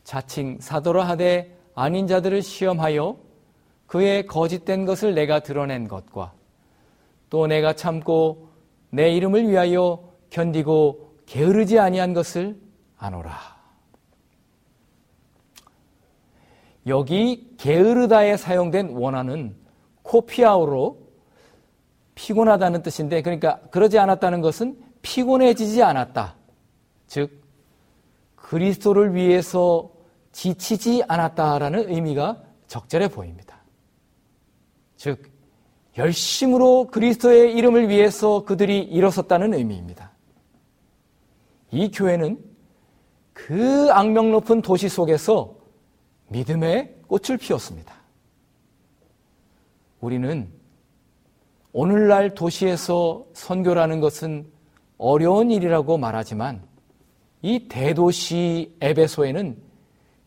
자칭 0.03 0.59
사도라 0.61 1.07
하되 1.07 1.57
아닌 1.73 2.05
자들을 2.05 2.43
시험하여 2.43 3.17
그의 3.87 4.27
거짓된 4.27 4.85
것을 4.85 5.15
내가 5.15 5.39
드러낸 5.39 5.87
것과 5.87 6.33
또 7.31 7.47
내가 7.47 7.73
참고 7.73 8.49
내 8.91 9.09
이름을 9.09 9.49
위하여 9.49 10.07
견디고 10.29 11.15
게으르지 11.25 11.79
아니한 11.79 12.13
것을 12.13 12.59
아노라. 12.95 13.35
여기 16.85 17.55
게으르다에 17.57 18.37
사용된 18.37 18.91
원어는 18.91 19.55
코피아오로 20.03 20.99
피곤하다는 22.13 22.83
뜻인데 22.83 23.23
그러니까 23.23 23.59
그러지 23.71 23.97
않았다는 23.97 24.41
것은 24.41 24.77
피곤해지지 25.01 25.81
않았다. 25.81 26.44
즉 27.07 27.41
그리스도를 28.35 29.13
위해서 29.15 29.91
지치지 30.31 31.03
않았다라는 31.07 31.89
의미가 31.89 32.43
적절해 32.67 33.07
보입니다. 33.07 33.63
즉 34.97 35.31
열심으로 35.97 36.87
그리스도의 36.87 37.53
이름을 37.55 37.89
위해서 37.89 38.43
그들이 38.43 38.79
일어섰다는 38.79 39.53
의미입니다. 39.53 40.11
이 41.71 41.89
교회는 41.91 42.39
그 43.33 43.89
악명 43.91 44.31
높은 44.31 44.61
도시 44.61 44.89
속에서 44.89 45.55
믿음의 46.29 46.95
꽃을 47.07 47.37
피웠습니다. 47.37 47.93
우리는 50.01 50.49
오늘날 51.71 52.33
도시에서 52.33 53.25
선교라는 53.33 53.99
것은 53.99 54.49
어려운 54.97 55.51
일이라고 55.51 55.97
말하지만 55.97 56.61
이 57.45 57.67
대도시 57.67 58.75
에베소에는 58.81 59.55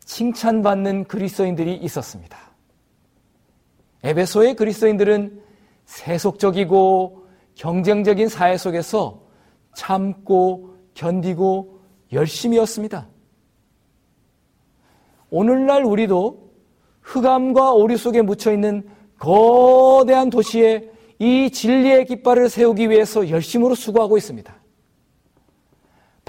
칭찬받는 0.05 1.03
그리스도인들이 1.03 1.75
있었습니다. 1.75 2.37
에베소의 4.03 4.55
그리스도인들은 4.55 5.41
세속적이고 5.83 7.25
경쟁적인 7.55 8.29
사회 8.29 8.55
속에서 8.55 9.21
참고 9.73 10.77
견디고 10.93 11.81
열심히였습니다. 12.13 13.09
오늘날 15.29 15.83
우리도 15.83 16.53
흑암과 17.01 17.73
오류 17.73 17.97
속에 17.97 18.21
묻혀 18.21 18.53
있는 18.53 18.87
거대한 19.17 20.29
도시에 20.29 20.89
이 21.19 21.51
진리의 21.51 22.05
깃발을 22.05 22.47
세우기 22.47 22.89
위해서 22.89 23.29
열심으로 23.29 23.75
수고하고 23.75 24.15
있습니다. 24.15 24.68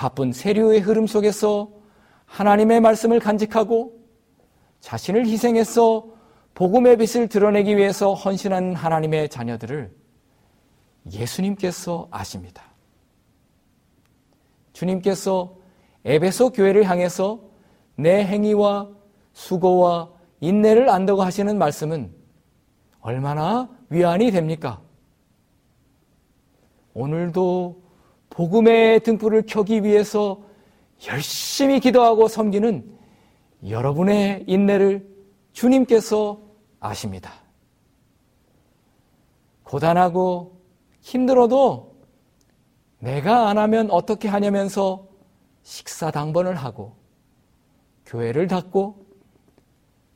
바쁜 0.00 0.32
세류의 0.32 0.80
흐름 0.80 1.06
속에서 1.06 1.70
하나님의 2.24 2.80
말씀을 2.80 3.20
간직하고 3.20 4.00
자신을 4.80 5.26
희생해서 5.26 6.06
복음의 6.54 6.96
빛을 6.96 7.28
드러내기 7.28 7.76
위해서 7.76 8.14
헌신한 8.14 8.76
하나님의 8.76 9.28
자녀들을 9.28 9.94
예수님께서 11.12 12.08
아십니다. 12.10 12.62
주님께서 14.72 15.58
에베소 16.06 16.52
교회를 16.52 16.88
향해서 16.88 17.42
내 17.96 18.24
행위와 18.24 18.88
수고와 19.34 20.12
인내를 20.40 20.88
안다고 20.88 21.22
하시는 21.22 21.58
말씀은 21.58 22.10
얼마나 23.02 23.68
위안이 23.90 24.30
됩니까? 24.30 24.80
오늘도 26.94 27.79
복음의 28.40 29.00
등불을 29.00 29.42
켜기 29.46 29.84
위해서 29.84 30.40
열심히 31.06 31.78
기도하고 31.78 32.26
섬기는 32.26 32.98
여러분의 33.68 34.44
인내를 34.46 35.06
주님께서 35.52 36.40
아십니다. 36.80 37.34
고단하고 39.62 40.58
힘들어도 41.02 41.94
내가 43.00 43.50
안 43.50 43.58
하면 43.58 43.90
어떻게 43.90 44.26
하냐면서 44.26 45.06
식사 45.62 46.10
당번을 46.10 46.54
하고 46.54 46.96
교회를 48.06 48.46
닫고 48.46 49.04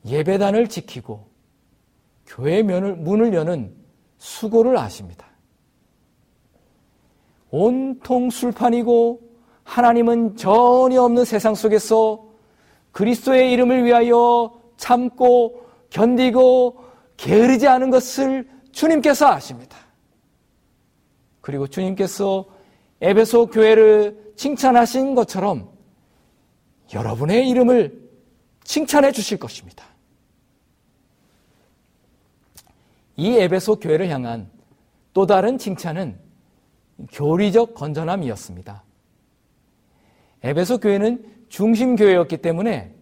예배단을 0.06 0.70
지키고 0.70 1.28
교회 2.24 2.62
문을 2.62 3.34
여는 3.34 3.76
수고를 4.16 4.78
아십니다. 4.78 5.26
온통 7.56 8.30
술판이고 8.30 9.20
하나님은 9.62 10.36
전혀 10.36 11.00
없는 11.02 11.24
세상 11.24 11.54
속에서 11.54 12.26
그리스도의 12.90 13.52
이름을 13.52 13.84
위하여 13.84 14.60
참고 14.76 15.64
견디고 15.90 16.82
게으르지 17.16 17.68
않은 17.68 17.90
것을 17.90 18.48
주님께서 18.72 19.28
아십니다. 19.28 19.78
그리고 21.40 21.68
주님께서 21.68 22.46
에베소 23.00 23.46
교회를 23.46 24.32
칭찬하신 24.34 25.14
것처럼 25.14 25.70
여러분의 26.92 27.48
이름을 27.48 28.10
칭찬해 28.64 29.12
주실 29.12 29.38
것입니다. 29.38 29.84
이 33.16 33.36
에베소 33.36 33.76
교회를 33.76 34.08
향한 34.08 34.50
또 35.12 35.24
다른 35.24 35.56
칭찬은 35.56 36.23
교리적 37.12 37.74
건전함이었습니다. 37.74 38.82
에베소 40.42 40.78
교회는 40.78 41.24
중심 41.48 41.96
교회였기 41.96 42.38
때문에 42.38 42.94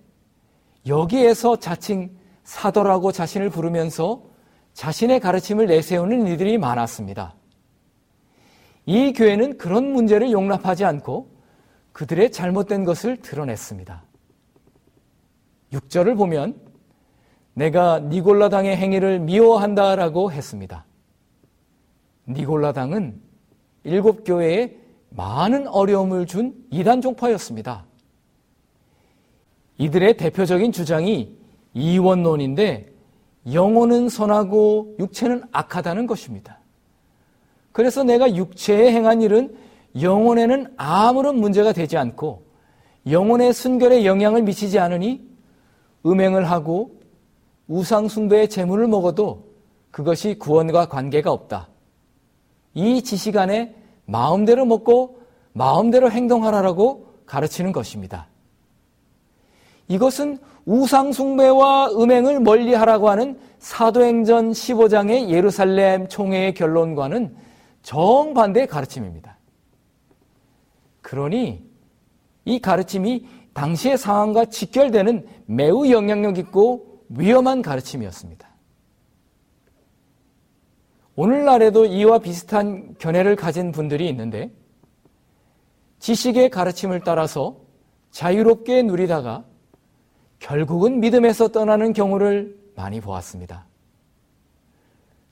여기에서 0.86 1.56
자칭 1.56 2.16
사도라고 2.44 3.12
자신을 3.12 3.50
부르면서 3.50 4.22
자신의 4.74 5.20
가르침을 5.20 5.66
내세우는 5.66 6.26
이들이 6.28 6.58
많았습니다. 6.58 7.34
이 8.86 9.12
교회는 9.12 9.58
그런 9.58 9.92
문제를 9.92 10.32
용납하지 10.32 10.84
않고 10.84 11.30
그들의 11.92 12.32
잘못된 12.32 12.84
것을 12.84 13.18
드러냈습니다. 13.18 14.02
6절을 15.72 16.16
보면 16.16 16.60
내가 17.54 18.00
니골라당의 18.00 18.76
행위를 18.76 19.20
미워한다라고 19.20 20.32
했습니다. 20.32 20.84
니골라당은 22.28 23.20
일곱 23.84 24.24
교회의 24.24 24.76
많은 25.10 25.68
어려움을 25.68 26.26
준 26.26 26.54
이단 26.70 27.00
종파였습니다. 27.00 27.84
이들의 29.78 30.16
대표적인 30.16 30.72
주장이 30.72 31.36
이원론인데 31.74 32.92
영혼은 33.52 34.08
선하고 34.08 34.96
육체는 34.98 35.42
악하다는 35.52 36.06
것입니다. 36.06 36.58
그래서 37.72 38.04
내가 38.04 38.34
육체에 38.34 38.92
행한 38.92 39.22
일은 39.22 39.56
영혼에는 40.00 40.74
아무런 40.76 41.36
문제가 41.38 41.72
되지 41.72 41.96
않고 41.96 42.44
영혼의 43.10 43.52
순결에 43.52 44.04
영향을 44.04 44.42
미치지 44.42 44.78
않으니 44.78 45.26
음행을 46.06 46.50
하고 46.50 47.00
우상숭배의 47.66 48.48
재물을 48.48 48.86
먹어도 48.86 49.50
그것이 49.90 50.34
구원과 50.38 50.86
관계가 50.86 51.32
없다. 51.32 51.68
이 52.74 53.02
지식 53.02 53.36
안에 53.36 53.74
마음대로 54.06 54.64
먹고 54.64 55.20
마음대로 55.52 56.10
행동하라라고 56.10 57.12
가르치는 57.26 57.72
것입니다. 57.72 58.28
이것은 59.88 60.38
우상숭배와 60.64 61.90
음행을 61.90 62.40
멀리하라고 62.40 63.10
하는 63.10 63.38
사도행전 63.58 64.52
15장의 64.52 65.28
예루살렘 65.28 66.08
총회의 66.08 66.54
결론과는 66.54 67.36
정반대의 67.82 68.66
가르침입니다. 68.68 69.36
그러니 71.00 71.64
이 72.44 72.58
가르침이 72.60 73.26
당시의 73.52 73.98
상황과 73.98 74.46
직결되는 74.46 75.26
매우 75.46 75.90
영향력 75.90 76.38
있고 76.38 77.02
위험한 77.10 77.60
가르침이었습니다. 77.60 78.51
오늘날에도 81.14 81.84
이와 81.84 82.18
비슷한 82.18 82.94
견해를 82.98 83.36
가진 83.36 83.70
분들이 83.70 84.08
있는데 84.08 84.50
지식의 85.98 86.50
가르침을 86.50 87.00
따라서 87.00 87.56
자유롭게 88.10 88.82
누리다가 88.82 89.44
결국은 90.38 91.00
믿음에서 91.00 91.48
떠나는 91.48 91.92
경우를 91.92 92.58
많이 92.74 93.00
보았습니다. 93.00 93.66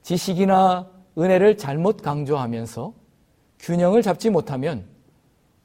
지식이나 0.03 0.89
은혜를 1.19 1.57
잘못 1.57 2.03
강조하면서 2.03 2.95
균형을 3.59 4.03
잡지 4.03 4.31
못하면 4.31 4.87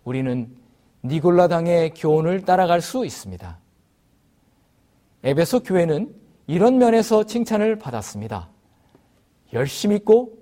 우리는 0.03 0.55
니골라당의 1.03 1.93
교훈을 1.93 2.41
따라갈 2.45 2.81
수 2.81 3.05
있습니다. 3.05 3.59
에베소 5.23 5.61
교회는 5.61 6.13
이런 6.47 6.77
면에서 6.77 7.23
칭찬을 7.25 7.77
받았습니다. 7.77 8.49
열심히 9.55 9.95
있고 9.95 10.37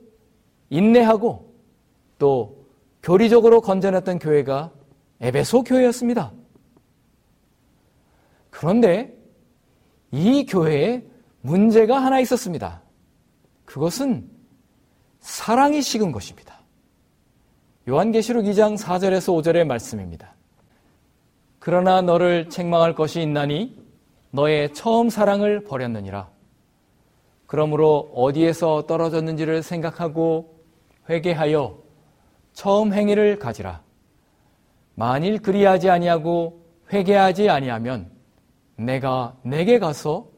인내하고 0.69 1.53
또 2.17 2.67
교리적으로 3.01 3.61
건전했던 3.61 4.19
교회가 4.19 4.71
에베소 5.21 5.63
교회였습니다. 5.63 6.33
그런데 8.49 9.17
이 10.11 10.45
교회에 10.45 11.03
문제가 11.41 11.99
하나 12.03 12.19
있었습니다. 12.19 12.81
그것은 13.65 14.29
사랑이 15.19 15.81
식은 15.81 16.11
것입니다. 16.11 16.61
요한계시록 17.87 18.45
2장 18.45 18.77
4절에서 18.77 19.41
5절의 19.41 19.65
말씀입니다. 19.65 20.35
그러나 21.59 22.01
너를 22.01 22.49
책망할 22.49 22.95
것이 22.95 23.21
있나니 23.21 23.81
너의 24.31 24.73
처음 24.73 25.09
사랑을 25.09 25.63
버렸느니라. 25.63 26.32
그러므로 27.53 28.09
어디에서 28.15 28.87
떨어졌는지를 28.87 29.61
생각하고 29.61 30.65
회개하여 31.07 31.83
처음 32.53 32.93
행위를 32.95 33.37
가지라. 33.37 33.83
만일 34.95 35.39
그리하지 35.39 35.91
아니하고 35.91 36.65
회개하지 36.91 37.51
아니하면 37.51 38.11
내가 38.75 39.37
내게 39.43 39.77
가서 39.77 40.29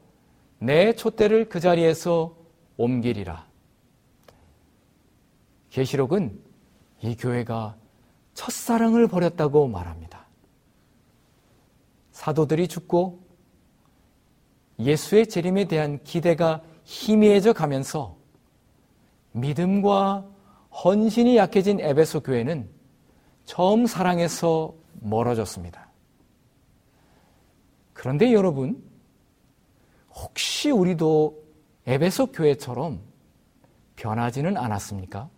내 0.59 0.91
촛대를 0.91 1.47
그 1.47 1.61
자리에서 1.61 2.35
옮기리라. 2.75 3.47
계시록은 5.69 6.37
이 7.01 7.15
교회가 7.15 7.77
첫사랑을 8.33 9.07
버렸다고 9.07 9.69
말합니다. 9.69 10.27
사도들이 12.11 12.67
죽고 12.67 13.21
예수의 14.79 15.27
재림에 15.27 15.69
대한 15.69 16.03
기대가 16.03 16.61
희미해져 16.85 17.53
가면서 17.53 18.15
믿음과 19.33 20.25
헌신이 20.71 21.35
약해진 21.35 21.79
에베소 21.79 22.21
교회는 22.21 22.69
처음 23.43 23.85
사랑에서 23.85 24.73
멀어졌습니다. 25.01 25.89
그런데 27.93 28.31
여러분, 28.33 28.81
혹시 30.13 30.71
우리도 30.71 31.43
에베소 31.85 32.27
교회처럼 32.27 33.01
변하지는 33.95 34.57
않았습니까? 34.57 35.29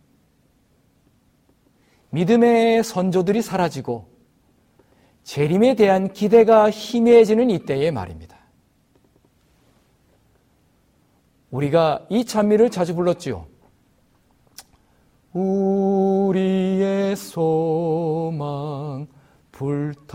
믿음의 2.10 2.84
선조들이 2.84 3.42
사라지고 3.42 4.08
재림에 5.24 5.76
대한 5.76 6.14
기대가 6.14 6.70
희미해지는 6.70 7.50
이때의 7.50 7.92
말입니다. 7.92 8.37
우리가 11.52 12.06
이 12.10 12.26
찬미를 12.26 12.70
자주 12.70 12.94
불렀지요. 12.96 13.46
우리의 15.34 17.16
소망 17.16 19.08
불타오르네 19.52 20.08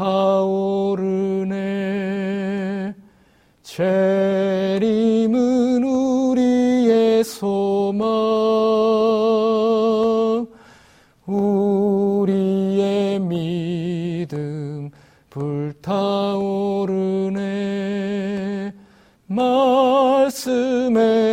재림은 3.63 5.85
우리의 5.85 7.25
소망 7.25 8.82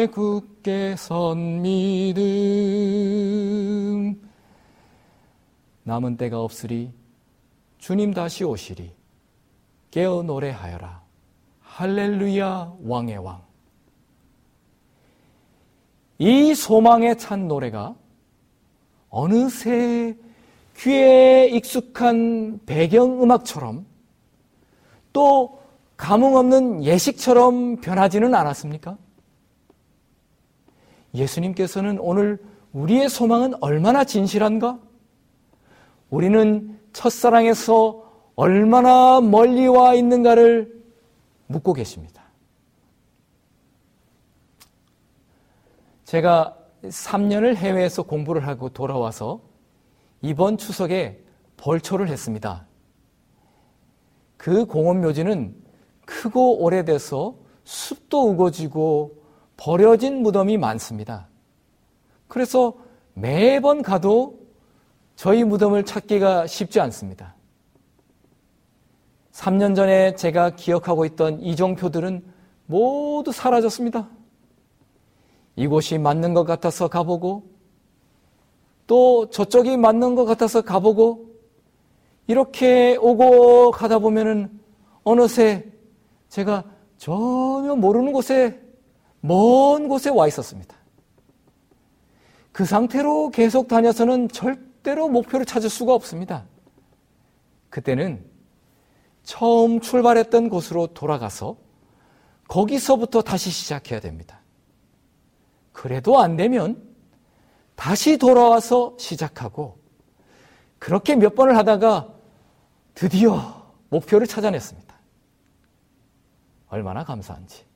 굳게 0.08 0.96
선 0.98 1.62
믿음 1.62 2.20
남은 5.84 6.18
때가 6.18 6.42
없으리 6.42 6.92
주님 7.78 8.14
다시 8.14 8.44
오시리 8.44 8.92
깨어 9.92 10.24
노래하여라 10.24 11.02
할렐루야 11.80 12.74
왕의 12.84 13.18
왕. 13.20 13.42
이 16.18 16.54
소망에 16.54 17.16
찬 17.16 17.48
노래가 17.48 17.96
어느새 19.10 20.18
귀에 20.78 21.48
익숙한 21.48 22.60
배경음악처럼 22.66 23.86
또 25.14 25.62
감흥 25.96 26.36
없는 26.36 26.84
예식처럼 26.84 27.78
변하지는 27.78 28.36
않았습니까? 28.36 28.98
예수님께서는 31.14 32.00
오늘 32.00 32.40
우리의 32.74 33.10
소망은 33.10 33.56
얼마나 33.62 34.04
진실한가? 34.04 34.80
우리는 36.10 36.80
첫사랑에서 36.94 38.04
얼마나 38.36 39.22
멀리 39.22 39.68
와 39.68 39.94
있는가를 39.94 40.82
묻고 41.48 41.74
계십니다. 41.74 42.24
제가 46.06 46.58
3년을 46.84 47.56
해외에서 47.56 48.04
공부를 48.04 48.48
하고 48.48 48.70
돌아와서 48.70 49.42
이번 50.22 50.58
추석에 50.58 51.24
벌초를 51.58 52.08
했습니다. 52.08 52.66
그 54.38 54.66
공원 54.66 55.02
묘지는 55.02 55.56
크고 56.06 56.64
오래돼서 56.64 57.36
숲도 57.64 58.30
우거지고 58.30 59.22
버려진 59.60 60.24
무덤이 60.24 60.58
많습니다. 60.58 61.28
그래서 62.30 62.76
매번 63.14 63.82
가도 63.82 64.40
저희 65.18 65.44
무덤을 65.44 65.84
찾기가 65.84 66.48
쉽지 66.48 66.80
않습니다. 66.80 67.36
3년 69.34 69.76
전에 69.76 70.16
제가 70.16 70.52
기억하고 70.52 71.04
있던 71.06 71.42
이종표들은 71.42 72.24
모두 72.68 73.34
사라졌습니다. 73.34 74.08
이곳이 75.58 75.98
맞는 75.98 76.34
것 76.34 76.46
같아서 76.46 76.88
가보고 76.88 77.44
또 78.88 79.30
저쪽이 79.30 79.76
맞는 79.76 80.16
것 80.16 80.24
같아서 80.24 80.62
가보고 80.62 81.36
이렇게 82.28 82.96
오고 82.96 83.72
가다 83.72 84.00
보면은 84.00 84.58
어느새 85.04 85.70
제가 86.30 86.64
전혀 86.98 87.76
모르는 87.76 88.14
곳에 88.14 88.69
먼 89.22 89.88
곳에 89.88 90.10
와 90.10 90.28
있었습니다. 90.28 90.76
그 92.52 92.66
상태로 92.66 93.30
계속 93.32 93.68
다녀서는 93.68 94.30
절대 94.30 94.70
절대로 94.80 95.10
목표를 95.10 95.46
찾을 95.46 95.70
수가 95.70 95.94
없습니다. 95.94 96.46
그때는 97.70 98.26
처음 99.24 99.80
출발했던 99.80 100.50
곳으로 100.50 100.88
돌아가서 100.88 101.58
거기서부터 102.48 103.22
다시 103.22 103.52
시작해야 103.52 104.00
됩니다. 104.00 104.42
그래도 105.72 106.20
안 106.20 106.36
되면 106.36 106.82
다시 107.76 108.18
돌아와서 108.18 108.96
시작하고 108.98 109.78
그렇게 110.80 111.16
몇 111.16 111.36
번을 111.36 111.56
하다가 111.58 112.14
드디어 112.96 113.72
목표를 113.90 114.28
찾아냈습니다. 114.28 115.00
얼마나 116.70 117.04
감사한지. 117.04 117.69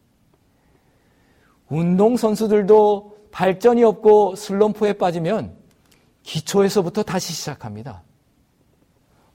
운동선수들도 1.73 3.29
발전이 3.31 3.83
없고 3.83 4.35
슬럼프에 4.35 4.93
빠지면 4.93 5.55
기초에서부터 6.21 7.01
다시 7.01 7.33
시작합니다. 7.33 8.03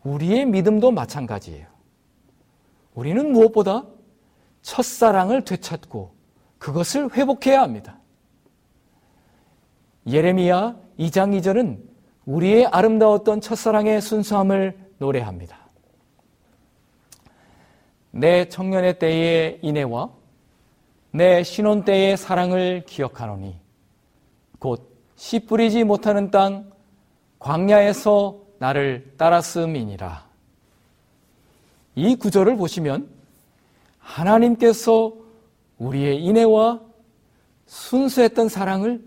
우리의 0.04 0.46
믿음도 0.46 0.92
마찬가지예요. 0.92 1.66
우리는 2.94 3.32
무엇보다 3.32 3.84
첫사랑을 4.62 5.44
되찾고 5.44 6.14
그것을 6.58 7.12
회복해야 7.14 7.60
합니다. 7.60 7.98
예레미야 10.06 10.76
2장 10.98 11.38
2절은 11.38 11.80
우리의 12.24 12.66
아름다웠던 12.66 13.40
첫사랑의 13.40 14.00
순수함을 14.00 14.78
노래합니다. 14.98 15.68
내 18.10 18.48
청년의 18.48 18.98
때의 18.98 19.58
인애와 19.62 20.17
내 21.18 21.42
신혼 21.42 21.84
때의 21.84 22.16
사랑을 22.16 22.84
기억하노니 22.86 23.58
곧 24.58 24.88
씨 25.18 25.40
뿌리지 25.40 25.82
못하는 25.82 26.30
땅 26.30 26.70
광야에서 27.40 28.40
나를 28.60 29.14
따랐음이니라. 29.16 30.26
이 31.96 32.14
구절을 32.14 32.56
보시면 32.56 33.10
하나님께서 33.98 35.12
우리의 35.78 36.22
인애와 36.22 36.80
순수했던 37.66 38.48
사랑을 38.48 39.04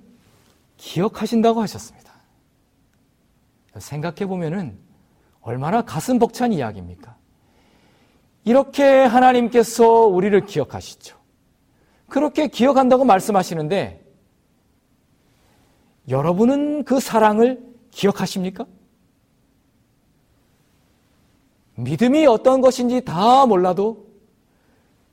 기억하신다고 0.76 1.62
하셨습니다. 1.62 2.12
생각해 3.78 4.26
보면은 4.26 4.78
얼마나 5.42 5.82
가슴 5.82 6.20
벅찬 6.20 6.52
이야기입니까? 6.52 7.16
이렇게 8.44 8.84
하나님께서 8.84 9.88
우리를 10.08 10.46
기억하시죠. 10.46 11.21
그렇게 12.12 12.48
기억한다고 12.48 13.06
말씀하시는데 13.06 14.06
여러분은 16.10 16.84
그 16.84 17.00
사랑을 17.00 17.64
기억하십니까? 17.90 18.66
믿음이 21.76 22.26
어떤 22.26 22.60
것인지 22.60 23.06
다 23.06 23.46
몰라도 23.46 24.08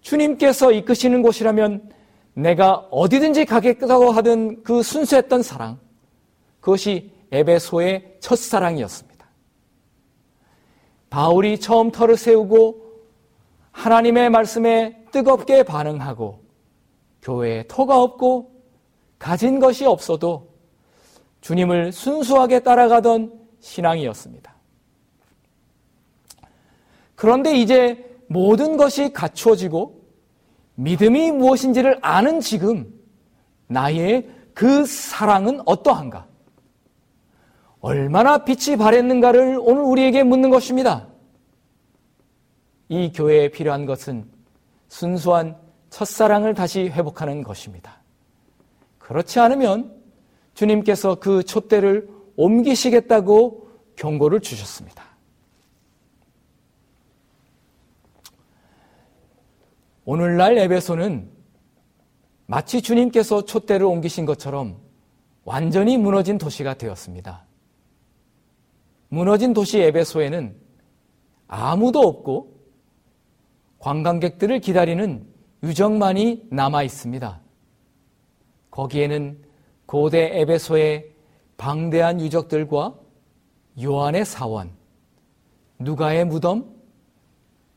주님께서 0.01 0.73
이끄시는 0.73 1.23
곳이라면 1.23 1.89
내가 2.35 2.75
어디든지 2.91 3.45
가겠다고 3.45 4.11
하던 4.11 4.65
그 4.65 4.83
순수했던 4.83 5.45
사랑, 5.45 5.79
그것이 6.59 7.13
에베소의 7.31 8.17
첫사랑이었습니다. 8.19 9.25
바울이 11.11 11.61
처음 11.61 11.93
터를 11.93 12.17
세우고 12.17 12.83
하나님의 13.71 14.31
말씀에 14.31 15.05
뜨겁게 15.13 15.63
반응하고 15.63 16.48
교회에 17.23 17.65
터가 17.69 18.01
없고 18.01 18.53
가진 19.19 19.59
것이 19.59 19.85
없어도 19.85 20.49
주님을 21.41 21.93
순수하게 21.93 22.61
따라가던 22.61 23.33
신앙이었습니다. 23.61 24.55
그런데 27.15 27.57
이제 27.57 28.05
모든 28.29 28.77
것이 28.77 29.13
갖추어지고 29.13 30.01
믿음이 30.77 31.33
무엇인지를 31.33 31.99
아는 32.03 32.41
지금 32.41 32.93
나의 33.67 34.29
그 34.55 34.85
사랑은 34.85 35.61
어떠한가? 35.67 36.27
얼마나 37.81 38.45
빛이 38.45 38.77
발했는가를 38.77 39.59
오늘 39.61 39.83
우리에게 39.83 40.23
묻는 40.23 40.51
것입니다. 40.51 41.09
이 42.89 43.13
교회에 43.13 43.51
필요한 43.51 43.87
것은 43.87 44.25
순수한 44.89 45.57
첫사랑을 45.91 46.55
다시 46.55 46.89
회복하는 46.89 47.43
것입니다. 47.43 48.03
그렇지 48.99 49.41
않으면 49.41 49.97
주님께서 50.55 51.17
그 51.17 51.43
촛대를 51.43 52.09
옮기시겠다고 52.37 53.69
경고를 53.97 54.41
주셨습니다. 54.41 55.05
오늘날 60.05 60.57
에베소는 60.57 61.31
마치 62.47 62.81
주님께서 62.81 63.45
촛대를 63.45 63.85
옮기신 63.85 64.25
것처럼 64.25 64.79
완전히 65.45 65.99
무너진 65.99 66.39
도시가 66.39 66.75
되었습니다. 66.75 67.47
무너진 69.09 69.53
도시 69.53 69.81
에베소에는 69.81 70.57
아무도 71.47 72.01
없고 72.01 72.59
관광객들을 73.79 74.61
기다리는 74.61 75.27
유적만이 75.63 76.47
남아 76.51 76.83
있습니다. 76.85 77.41
거기에는 78.71 79.39
고대 79.87 80.41
에베소의 80.41 81.13
방대한 81.57 82.21
유적들과 82.21 82.95
요한의 83.83 84.25
사원, 84.25 84.71
누가의 85.79 86.25
무덤 86.25 86.67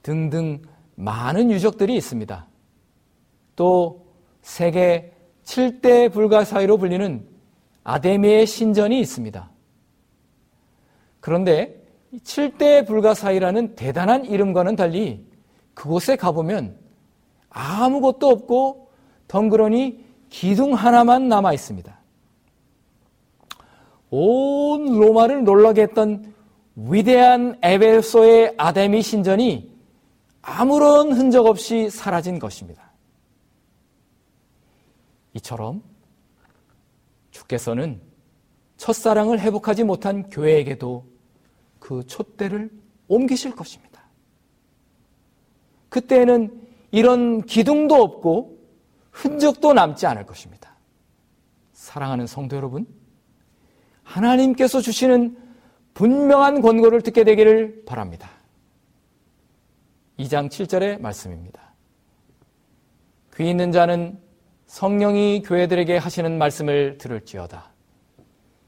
등등 0.03 0.61
많은 0.95 1.51
유적들이 1.51 1.95
있습니다. 1.95 2.47
또 3.55 4.05
세계 4.41 5.13
7대 5.43 6.11
불가사의로 6.11 6.77
불리는 6.77 7.27
아데미의 7.83 8.45
신전이 8.45 8.99
있습니다. 8.99 9.49
그런데 11.19 11.81
7대 12.13 12.85
불가사의라는 12.85 13.75
대단한 13.75 14.25
이름과는 14.25 14.75
달리 14.75 15.25
그곳에 15.73 16.15
가보면 16.15 16.80
아무것도 17.51 18.27
없고 18.27 18.89
덩그러니 19.27 20.03
기둥 20.29 20.73
하나만 20.73 21.27
남아 21.27 21.53
있습니다. 21.53 21.99
온 24.09 24.99
로마를 24.99 25.43
놀라게 25.43 25.83
했던 25.83 26.33
위대한 26.75 27.57
에베소의 27.61 28.55
아데미 28.57 29.01
신전이 29.01 29.71
아무런 30.41 31.13
흔적 31.13 31.45
없이 31.45 31.89
사라진 31.89 32.39
것입니다. 32.39 32.91
이처럼 35.33 35.81
주께서는 37.31 38.01
첫사랑을 38.77 39.39
회복하지 39.39 39.83
못한 39.83 40.29
교회에게도 40.29 41.05
그 41.79 42.05
촛대를 42.05 42.71
옮기실 43.07 43.55
것입니다. 43.55 44.01
그때에는 45.89 46.70
이런 46.91 47.41
기둥도 47.41 47.95
없고 47.95 48.57
흔적도 49.11 49.73
남지 49.73 50.05
않을 50.07 50.25
것입니다. 50.25 50.75
사랑하는 51.73 52.27
성도 52.27 52.55
여러분, 52.55 52.85
하나님께서 54.03 54.81
주시는 54.81 55.37
분명한 55.93 56.61
권고를 56.61 57.01
듣게 57.01 57.23
되기를 57.23 57.83
바랍니다. 57.85 58.29
2장 60.19 60.49
7절의 60.49 61.01
말씀입니다. 61.01 61.73
귀 63.35 63.49
있는 63.49 63.71
자는 63.71 64.19
성령이 64.67 65.41
교회들에게 65.43 65.97
하시는 65.97 66.37
말씀을 66.37 66.97
들을지어다. 66.97 67.71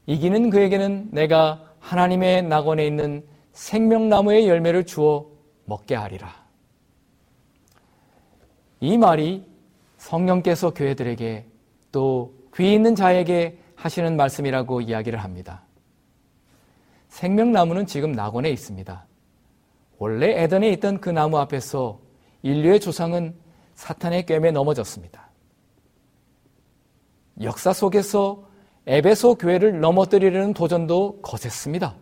이기는 0.06 0.50
그에게는 0.50 1.08
내가 1.12 1.74
하나님의 1.78 2.42
낙원에 2.42 2.86
있는 2.86 3.24
생명나무의 3.52 4.48
열매를 4.48 4.84
주어 4.84 5.26
먹게 5.64 5.94
하리라. 5.94 6.43
이 8.84 8.98
말이 8.98 9.44
성령께서 9.98 10.74
교회들에게 10.74 11.46
또 11.92 12.44
귀 12.54 12.72
있는 12.72 12.94
자에게 12.94 13.58
하시는 13.74 14.16
말씀이라고 14.16 14.80
이야기를 14.80 15.18
합니다. 15.18 15.62
생명나무는 17.08 17.86
지금 17.86 18.12
낙원에 18.12 18.48
있습니다. 18.50 19.06
원래 19.98 20.42
에덴에 20.42 20.70
있던 20.70 21.00
그 21.00 21.10
나무 21.10 21.38
앞에서 21.38 21.98
인류의 22.42 22.78
조상은 22.80 23.34
사탄의 23.74 24.26
꿰매 24.26 24.52
넘어졌습니다. 24.52 25.30
역사 27.42 27.72
속에서 27.72 28.44
에베소 28.86 29.36
교회를 29.36 29.80
넘어뜨리려는 29.80 30.54
도전도 30.54 31.22
거셌습니다. 31.22 31.96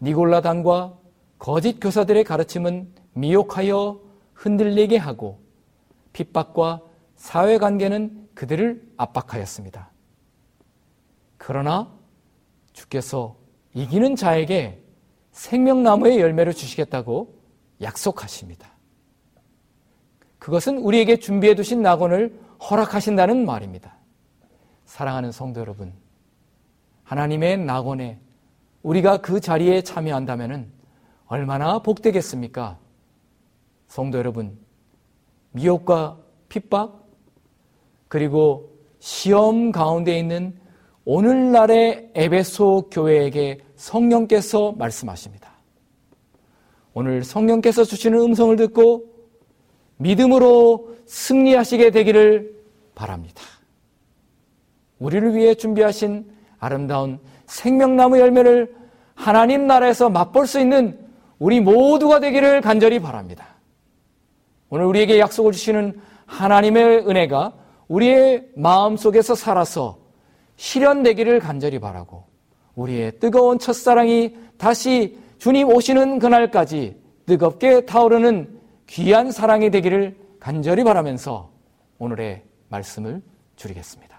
니골라단과 0.00 0.98
거짓 1.38 1.78
교사들의 1.78 2.24
가르침은 2.24 2.92
미혹하여 3.12 4.00
흔들리게 4.34 4.96
하고 4.96 5.40
핍박과 6.12 6.82
사회관계는 7.16 8.28
그들을 8.34 8.92
압박하였습니다. 8.96 9.90
그러나 11.38 11.92
주께서 12.72 13.36
이기는 13.74 14.16
자에게 14.16 14.82
생명나무의 15.32 16.20
열매를 16.20 16.52
주시겠다고 16.52 17.34
약속하십니다. 17.80 18.72
그것은 20.38 20.78
우리에게 20.78 21.18
준비해 21.18 21.54
두신 21.54 21.82
낙원을 21.82 22.38
허락하신다는 22.70 23.46
말입니다. 23.46 23.96
사랑하는 24.84 25.32
성도 25.32 25.60
여러분, 25.60 25.92
하나님의 27.04 27.58
낙원에 27.58 28.20
우리가 28.82 29.18
그 29.18 29.40
자리에 29.40 29.82
참여한다면 29.82 30.70
얼마나 31.26 31.78
복되겠습니까? 31.80 32.78
성도 33.88 34.18
여러분, 34.18 34.56
미혹과 35.52 36.18
핍박, 36.48 37.04
그리고 38.08 38.70
시험 38.98 39.72
가운데 39.72 40.18
있는 40.18 40.58
오늘날의 41.04 42.10
에베소 42.14 42.88
교회에게 42.90 43.58
성령께서 43.76 44.72
말씀하십니다. 44.72 45.52
오늘 46.94 47.24
성령께서 47.24 47.84
주시는 47.84 48.18
음성을 48.20 48.56
듣고 48.56 49.12
믿음으로 49.96 50.96
승리하시게 51.06 51.90
되기를 51.90 52.54
바랍니다. 52.94 53.42
우리를 54.98 55.34
위해 55.34 55.54
준비하신 55.54 56.30
아름다운 56.58 57.18
생명나무 57.46 58.18
열매를 58.18 58.74
하나님 59.14 59.66
나라에서 59.66 60.08
맛볼 60.08 60.46
수 60.46 60.60
있는 60.60 60.98
우리 61.38 61.60
모두가 61.60 62.20
되기를 62.20 62.60
간절히 62.60 63.00
바랍니다. 63.00 63.53
오늘 64.74 64.86
우리에게 64.86 65.20
약속을 65.20 65.52
주시는 65.52 66.00
하나님의 66.26 67.06
은혜가 67.08 67.52
우리의 67.86 68.48
마음 68.56 68.96
속에서 68.96 69.36
살아서 69.36 70.00
실현되기를 70.56 71.38
간절히 71.38 71.78
바라고 71.78 72.24
우리의 72.74 73.20
뜨거운 73.20 73.60
첫사랑이 73.60 74.34
다시 74.58 75.16
주님 75.38 75.68
오시는 75.68 76.18
그날까지 76.18 77.00
뜨겁게 77.24 77.86
타오르는 77.86 78.58
귀한 78.88 79.30
사랑이 79.30 79.70
되기를 79.70 80.16
간절히 80.40 80.82
바라면서 80.82 81.52
오늘의 81.98 82.42
말씀을 82.68 83.22
줄이겠습니다. 83.54 84.13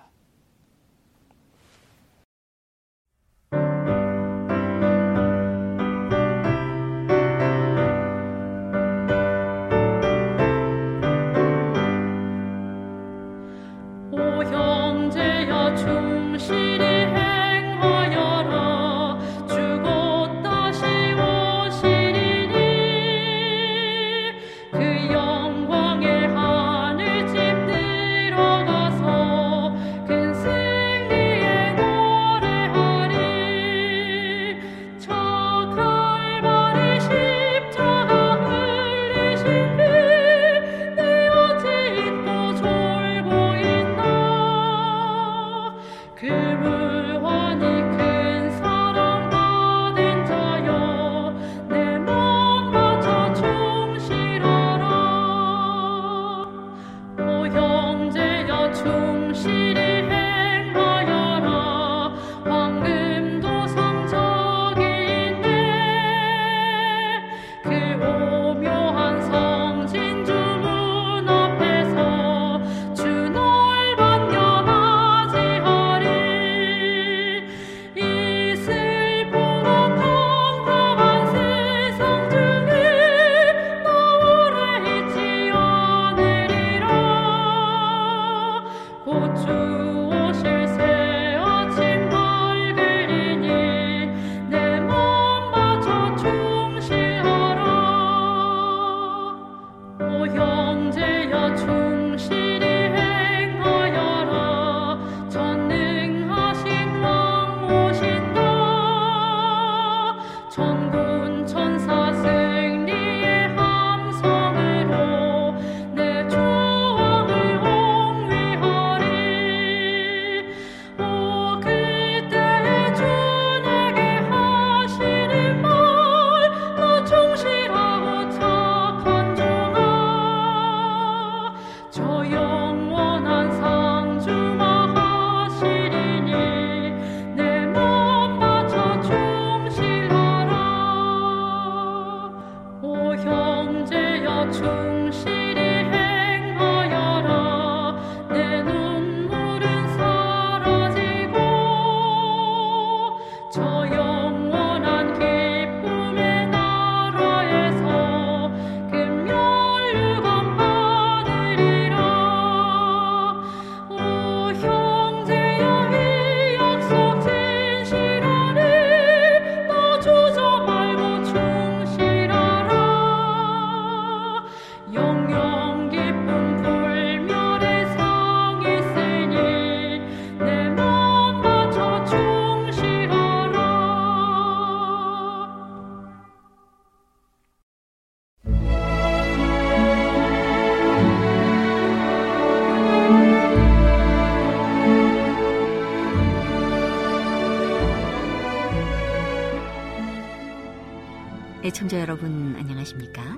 애청자 201.86 202.00
여러분 202.00 202.56
안녕하십니까? 202.56 203.38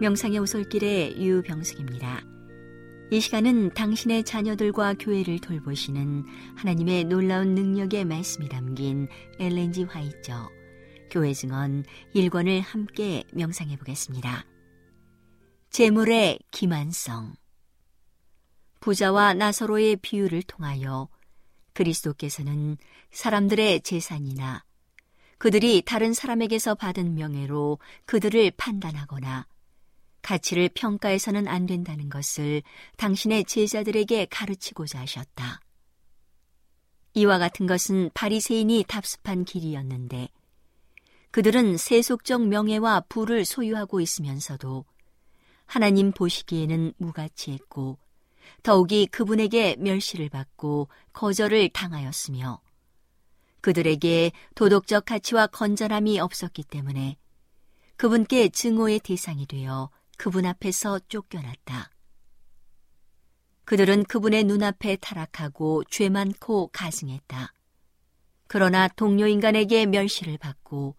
명상의 0.00 0.40
오솔길의 0.40 1.24
유병숙입니다. 1.24 2.24
이 3.12 3.20
시간은 3.20 3.72
당신의 3.74 4.24
자녀들과 4.24 4.94
교회를 4.94 5.38
돌보시는 5.38 6.24
하나님의 6.56 7.04
놀라운 7.04 7.54
능력의 7.54 8.04
말씀이 8.04 8.48
담긴 8.48 9.06
엘렌지 9.38 9.84
화이처 9.84 10.50
교회 11.08 11.32
증언 11.32 11.84
1권을 12.16 12.62
함께 12.64 13.22
명상해 13.32 13.76
보겠습니다. 13.76 14.44
재물의 15.70 16.40
기만성 16.50 17.34
부자와 18.80 19.34
나서로의 19.34 19.98
비유를 20.02 20.42
통하여 20.42 21.08
그리스도께서는 21.74 22.76
사람들의 23.12 23.82
재산이나 23.82 24.63
그들이 25.44 25.82
다른 25.84 26.14
사람에게서 26.14 26.74
받은 26.74 27.16
명예로 27.16 27.78
그들을 28.06 28.50
판단하거나 28.52 29.46
가치를 30.22 30.70
평가해서는 30.70 31.48
안 31.48 31.66
된다는 31.66 32.08
것을 32.08 32.62
당신의 32.96 33.44
제자들에게 33.44 34.28
가르치고자 34.30 35.00
하셨다. 35.00 35.60
이와 37.12 37.36
같은 37.36 37.66
것은 37.66 38.10
바리새인이 38.14 38.86
답습한 38.88 39.44
길이었는데 39.44 40.30
그들은 41.30 41.76
세속적 41.76 42.48
명예와 42.48 43.00
부를 43.10 43.44
소유하고 43.44 44.00
있으면서도 44.00 44.86
하나님 45.66 46.10
보시기에는 46.12 46.94
무가치했고 46.96 47.98
더욱이 48.62 49.04
그분에게 49.04 49.76
멸시를 49.78 50.30
받고 50.30 50.88
거절을 51.12 51.68
당하였으며 51.68 52.63
그들에게 53.64 54.30
도덕적 54.56 55.06
가치와 55.06 55.46
건전함이 55.46 56.20
없었기 56.20 56.64
때문에 56.64 57.16
그분께 57.96 58.50
증오의 58.50 59.00
대상이 59.00 59.46
되어 59.46 59.88
그분 60.18 60.44
앞에서 60.44 61.00
쫓겨났다. 61.08 61.90
그들은 63.64 64.04
그분의 64.04 64.44
눈앞에 64.44 64.96
타락하고 64.96 65.82
죄 65.84 66.10
많고 66.10 66.68
가증했다. 66.74 67.54
그러나 68.48 68.86
동료 68.88 69.26
인간에게 69.26 69.86
멸시를 69.86 70.36
받고 70.36 70.94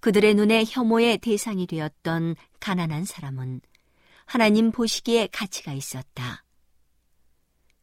그들의 0.00 0.34
눈에 0.34 0.64
혐오의 0.66 1.18
대상이 1.18 1.68
되었던 1.68 2.34
가난한 2.58 3.04
사람은 3.04 3.60
하나님 4.26 4.72
보시기에 4.72 5.28
가치가 5.30 5.72
있었다. 5.72 6.43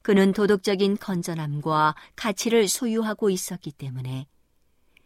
그는 0.02 0.32
도덕적인 0.34 0.98
건전함과 0.98 1.96
가치를 2.16 2.68
소유하고 2.68 3.30
있었기 3.30 3.72
때문에 3.72 4.28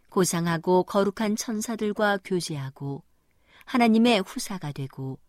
고상하고 0.10 0.84
거룩한 0.84 1.36
천사들과 1.36 2.20
교제하고 2.24 3.04
하나님의 3.66 4.22
후사가 4.22 4.72
되고 4.72 5.20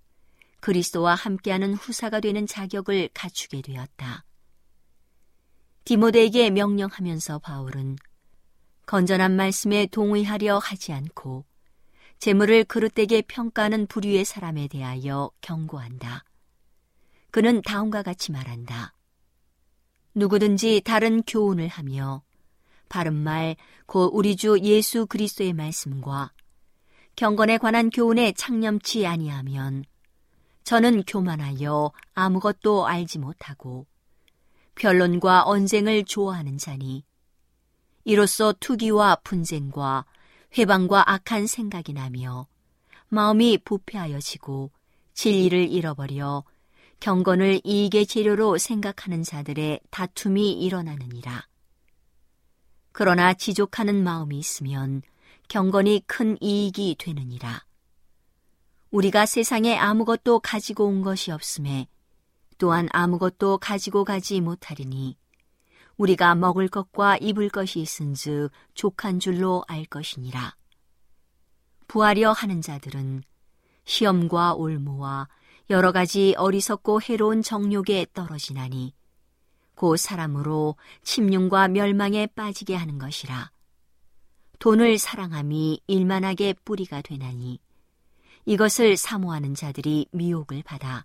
그리스도와 0.61 1.15
함께하는 1.15 1.75
후사가 1.75 2.21
되는 2.21 2.47
자격을 2.47 3.11
갖추게 3.13 3.63
되었다. 3.63 4.25
디모데에게 5.85 6.51
명령하면서 6.51 7.41
바울은 7.41 7.97
건전한 8.87 9.37
말씀에 9.37 9.87
동의하려 9.87 10.59
하지 10.59 10.93
않고 10.93 11.45
재물을 12.19 12.65
그릇되게 12.65 13.23
평가하는 13.23 13.87
부류의 13.87 14.25
사람에 14.25 14.69
대하여 14.69 15.31
경고한다. 15.41 16.25
그는 17.31 17.63
다음과 17.63 18.03
같이 18.03 18.33
말한다. 18.33 18.96
누구든지 20.17 20.81
다른 20.83 21.23
교훈을 21.23 21.69
하며 21.69 22.23
바른 22.89 23.15
말, 23.15 23.55
곧 23.85 24.11
우리 24.15 24.35
주 24.35 24.59
예수 24.61 25.07
그리스도의 25.07 25.53
말씀과 25.53 26.33
경건에 27.17 27.59
관한 27.59 27.91
교훈에 27.91 28.33
창념치 28.33 29.07
아니하면 29.07 29.85
저는 30.65 31.03
교만하여 31.07 31.93
아무것도 32.15 32.87
알지 32.87 33.19
못하고 33.19 33.87
변론과 34.75 35.45
언쟁을 35.45 36.05
좋아하는 36.05 36.57
자니 36.57 37.05
이로써 38.05 38.55
투기와 38.59 39.17
분쟁과 39.17 40.07
회방과 40.57 41.11
악한 41.11 41.47
생각이 41.47 41.93
나며 41.93 42.47
마음이 43.09 43.59
부패하여지고 43.59 44.71
진리를 45.13 45.71
잃어버려 45.71 46.43
경건을 47.01 47.61
이익의 47.65 48.07
재료로 48.07 48.59
생각하는 48.59 49.23
자들의 49.23 49.81
다툼이 49.91 50.53
일어나느니라. 50.53 51.47
그러나 52.93 53.35
지족하는 53.35 54.03
마음이 54.03 54.39
있으면 54.39 55.03
경건이 55.49 56.05
큰 56.07 56.37
이익이 56.41 56.97
되느니라. 56.99 57.65
우리가 58.91 59.27
세상에 59.27 59.77
아무것도 59.77 60.41
가지고 60.41 60.87
온 60.87 61.03
것이 61.03 61.31
없음에 61.31 61.89
또한 62.59 62.89
아무것도 62.93 63.59
가지고 63.59 64.05
가지 64.05 64.41
못하리니 64.41 65.17
우리가 65.97 66.35
먹을 66.35 66.69
것과 66.69 67.17
입을 67.19 67.49
것이 67.51 67.81
있은즉 67.81 68.51
족한 68.75 69.21
줄로 69.21 69.65
알 69.69 69.85
것이니라. 69.85 70.57
부하려 71.89 72.33
하는 72.33 72.61
자들은 72.61 73.23
시험과 73.85 74.55
올무와 74.55 75.29
여러 75.69 75.91
가지 75.91 76.35
어리석고 76.37 77.03
해로운 77.03 77.43
정욕에 77.43 78.07
떨어지나니 78.15 78.95
그 79.75 79.97
사람으로 79.97 80.77
침륜과 81.03 81.69
멸망에 81.69 82.29
빠지게 82.29 82.75
하는 82.77 82.99
것이라. 82.99 83.51
돈을 84.59 84.99
사랑함이 84.99 85.83
일만하게 85.87 86.55
뿌리가 86.65 87.03
되나니 87.03 87.61
이것을 88.45 88.97
사모하는 88.97 89.55
자들이 89.55 90.07
미혹을 90.13 90.63
받아 90.63 91.05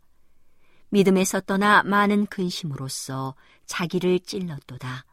믿음에서 0.89 1.41
떠나 1.41 1.82
많은 1.84 2.28
근심으로써 2.28 3.36
자기를 3.66 4.20
찔렀도다. 4.20 5.05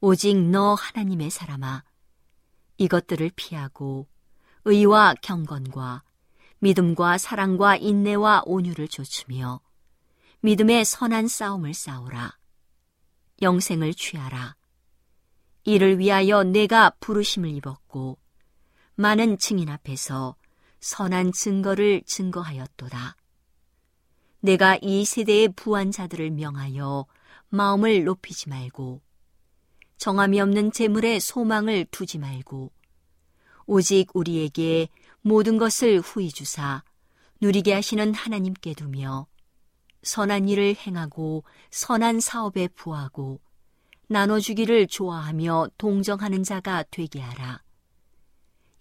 오직 0.00 0.36
너 0.36 0.74
하나님의 0.74 1.30
사람아 1.30 1.84
이것들을 2.78 3.30
피하고 3.36 4.08
의와 4.64 5.14
경건과 5.22 6.02
믿음과 6.64 7.18
사랑과 7.18 7.76
인내와 7.76 8.44
온유를 8.46 8.88
조추며 8.88 9.60
믿음의 10.40 10.86
선한 10.86 11.28
싸움을 11.28 11.74
싸우라. 11.74 12.38
영생을 13.42 13.92
취하라. 13.92 14.56
이를 15.64 15.98
위하여 15.98 16.42
내가 16.42 16.88
부르심을 17.00 17.50
입었고 17.50 18.16
많은 18.94 19.36
증인 19.36 19.68
앞에서 19.68 20.36
선한 20.80 21.32
증거를 21.32 22.00
증거하였도다. 22.06 23.16
내가 24.40 24.78
이 24.80 25.04
세대의 25.04 25.48
부한 25.48 25.90
자들을 25.90 26.30
명하여 26.30 27.04
마음을 27.50 28.04
높이지 28.04 28.48
말고 28.48 29.02
정함이 29.98 30.40
없는 30.40 30.72
재물에 30.72 31.20
소망을 31.20 31.84
두지 31.90 32.16
말고 32.16 32.72
오직 33.66 34.08
우리에게 34.14 34.88
모든 35.26 35.56
것을 35.56 36.00
후히 36.00 36.30
주사 36.30 36.84
누리게 37.40 37.72
하시는 37.72 38.12
하나님께 38.12 38.74
두며 38.74 39.26
선한 40.02 40.50
일을 40.50 40.76
행하고 40.76 41.44
선한 41.70 42.20
사업에 42.20 42.68
부하고 42.68 43.40
나눠주기를 44.08 44.86
좋아하며 44.86 45.68
동정하는 45.78 46.44
자가 46.44 46.84
되게 46.90 47.20
하라. 47.22 47.62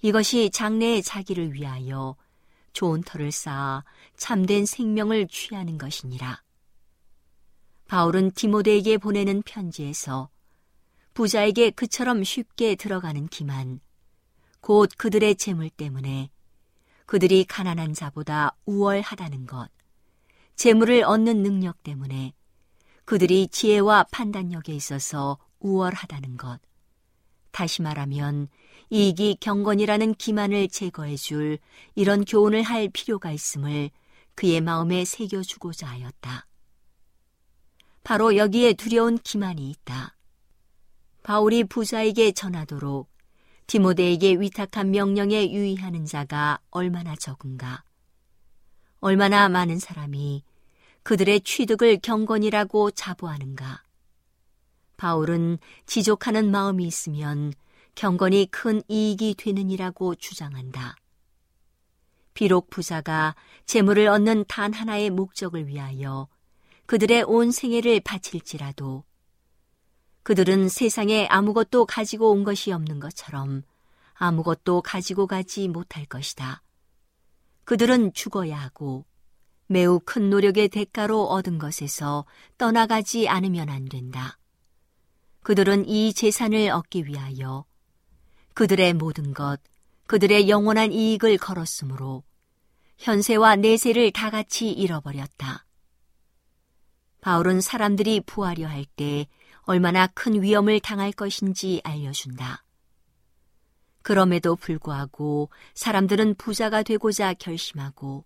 이것이 0.01 0.49
장래의 0.49 1.01
자기를 1.01 1.53
위하여 1.53 2.17
좋은 2.73 3.01
터를 3.03 3.31
쌓아 3.31 3.85
참된 4.17 4.65
생명을 4.65 5.29
취하는 5.29 5.77
것이니라. 5.77 6.43
바울은 7.87 8.31
디모데에게 8.31 8.97
보내는 8.97 9.43
편지에서 9.43 10.29
부자에게 11.13 11.69
그처럼 11.69 12.25
쉽게 12.25 12.75
들어가는 12.75 13.27
기만, 13.27 13.79
곧 14.63 14.89
그들의 14.97 15.35
재물 15.35 15.69
때문에 15.69 16.29
그들이 17.05 17.43
가난한 17.43 17.93
자보다 17.93 18.55
우월하다는 18.65 19.45
것, 19.45 19.69
재물을 20.55 21.03
얻는 21.03 21.43
능력 21.43 21.83
때문에 21.83 22.31
그들이 23.03 23.49
지혜와 23.49 24.05
판단력에 24.09 24.73
있어서 24.73 25.37
우월하다는 25.59 26.37
것. 26.37 26.61
다시 27.51 27.81
말하면 27.81 28.47
이익이 28.89 29.39
경건이라는 29.41 30.13
기만을 30.13 30.69
제거해 30.69 31.17
줄 31.17 31.59
이런 31.93 32.23
교훈을 32.23 32.63
할 32.63 32.87
필요가 32.87 33.33
있음을 33.33 33.89
그의 34.33 34.61
마음에 34.61 35.03
새겨주고자 35.03 35.87
하였다. 35.87 36.47
바로 38.05 38.37
여기에 38.37 38.73
두려운 38.73 39.17
기만이 39.17 39.69
있다. 39.69 40.15
바울이 41.21 41.65
부자에게 41.65 42.31
전하도록 42.31 43.12
디모데에게 43.67 44.35
위탁한 44.35 44.91
명령에 44.91 45.51
유의하는 45.51 46.05
자가 46.05 46.59
얼마나 46.69 47.15
적은가. 47.15 47.83
얼마나 48.99 49.49
많은 49.49 49.79
사람이 49.79 50.43
그들의 51.03 51.41
취득을 51.41 51.99
경건이라고 52.01 52.91
자부하는가. 52.91 53.83
바울은 54.97 55.57
지족하는 55.85 56.51
마음이 56.51 56.85
있으면 56.85 57.53
경건이 57.95 58.47
큰 58.51 58.81
이익이 58.87 59.35
되느니라고 59.35 60.15
주장한다. 60.15 60.95
비록 62.33 62.69
부자가 62.69 63.35
재물을 63.65 64.07
얻는 64.07 64.45
단 64.47 64.73
하나의 64.73 65.09
목적을 65.09 65.67
위하여 65.67 66.27
그들의 66.85 67.23
온 67.23 67.51
생애를 67.51 67.99
바칠지라도 67.99 69.03
그들은 70.23 70.69
세상에 70.69 71.27
아무것도 71.27 71.85
가지고 71.85 72.31
온 72.31 72.43
것이 72.43 72.71
없는 72.71 72.99
것처럼 72.99 73.63
아무것도 74.13 74.81
가지고 74.81 75.27
가지 75.27 75.67
못할 75.67 76.05
것이다. 76.05 76.63
그들은 77.65 78.13
죽어야 78.13 78.57
하고 78.57 79.05
매우 79.67 79.99
큰 80.03 80.29
노력의 80.29 80.69
대가로 80.69 81.25
얻은 81.25 81.57
것에서 81.57 82.25
떠나가지 82.57 83.27
않으면 83.27 83.69
안 83.69 83.85
된다. 83.85 84.37
그들은 85.41 85.87
이 85.87 86.13
재산을 86.13 86.69
얻기 86.69 87.05
위하여 87.05 87.65
그들의 88.53 88.93
모든 88.93 89.33
것, 89.33 89.59
그들의 90.07 90.47
영원한 90.47 90.93
이익을 90.93 91.37
걸었으므로 91.37 92.23
현세와 92.97 93.57
내세를 93.57 94.11
다 94.11 94.29
같이 94.29 94.69
잃어버렸다. 94.69 95.65
바울은 97.19 97.61
사람들이 97.61 98.21
부하려 98.21 98.67
할 98.67 98.85
때 98.85 99.27
얼마나 99.63 100.07
큰 100.07 100.41
위험을 100.41 100.79
당할 100.79 101.11
것인지 101.11 101.81
알려준다. 101.83 102.63
그럼에도 104.01 104.55
불구하고 104.55 105.49
사람들은 105.75 106.35
부자가 106.35 106.83
되고자 106.83 107.33
결심하고 107.35 108.25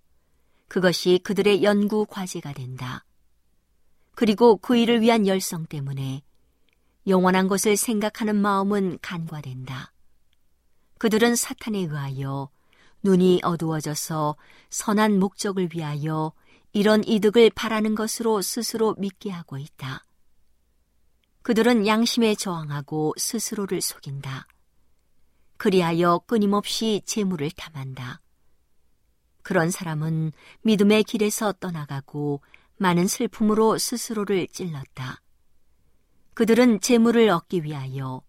그것이 0.68 1.20
그들의 1.24 1.64
연구 1.64 2.06
과제가 2.06 2.54
된다. 2.54 3.06
그리고 4.16 4.58
그 4.58 4.76
일을 4.76 5.02
위한 5.02 5.28
열성 5.28 5.68
때문에 5.68 6.24
영원한 7.06 7.48
것을 7.48 7.78
생각하는 7.78 8.36
마음은 8.36 9.00
간과된다. 9.02 9.94
그들은 10.98 11.36
사탄에 11.36 11.78
의하여 11.78 12.50
눈이 13.04 13.42
어두워져서 13.44 14.36
선한 14.72 15.20
목적을 15.20 15.70
위하여 15.74 16.34
이런 16.74 17.04
이득을 17.04 17.52
바라는 17.52 17.94
것으로 17.94 18.42
스스로 18.42 18.96
믿게 18.98 19.30
하고 19.30 19.58
있다. 19.60 20.04
그들은 21.48 21.88
양심에 21.88 22.36
저항하고 22.36 23.14
스스로를 23.16 23.80
속인다. 23.80 24.48
그리하여 25.56 26.20
끊임없이 26.28 27.02
재물을 27.06 27.50
탐한다. 27.52 28.20
그런 29.44 29.72
사람은 29.72 30.34
믿음의 30.64 31.06
길에서 31.06 31.54
떠나가고 31.54 32.42
많은 32.76 33.08
슬픔으로 33.08 33.78
스스로를 33.78 34.50
찔렀다. 34.50 35.22
그들은 36.34 36.82
재물을 36.82 37.30
얻기 37.30 37.64
위하여 37.64 38.22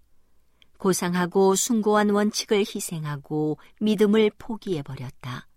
고상하고 0.79 1.57
숭고한 1.57 2.11
원칙을 2.11 2.59
희생하고 2.61 3.59
믿음을 3.81 4.31
포기해버렸다. 4.39 5.49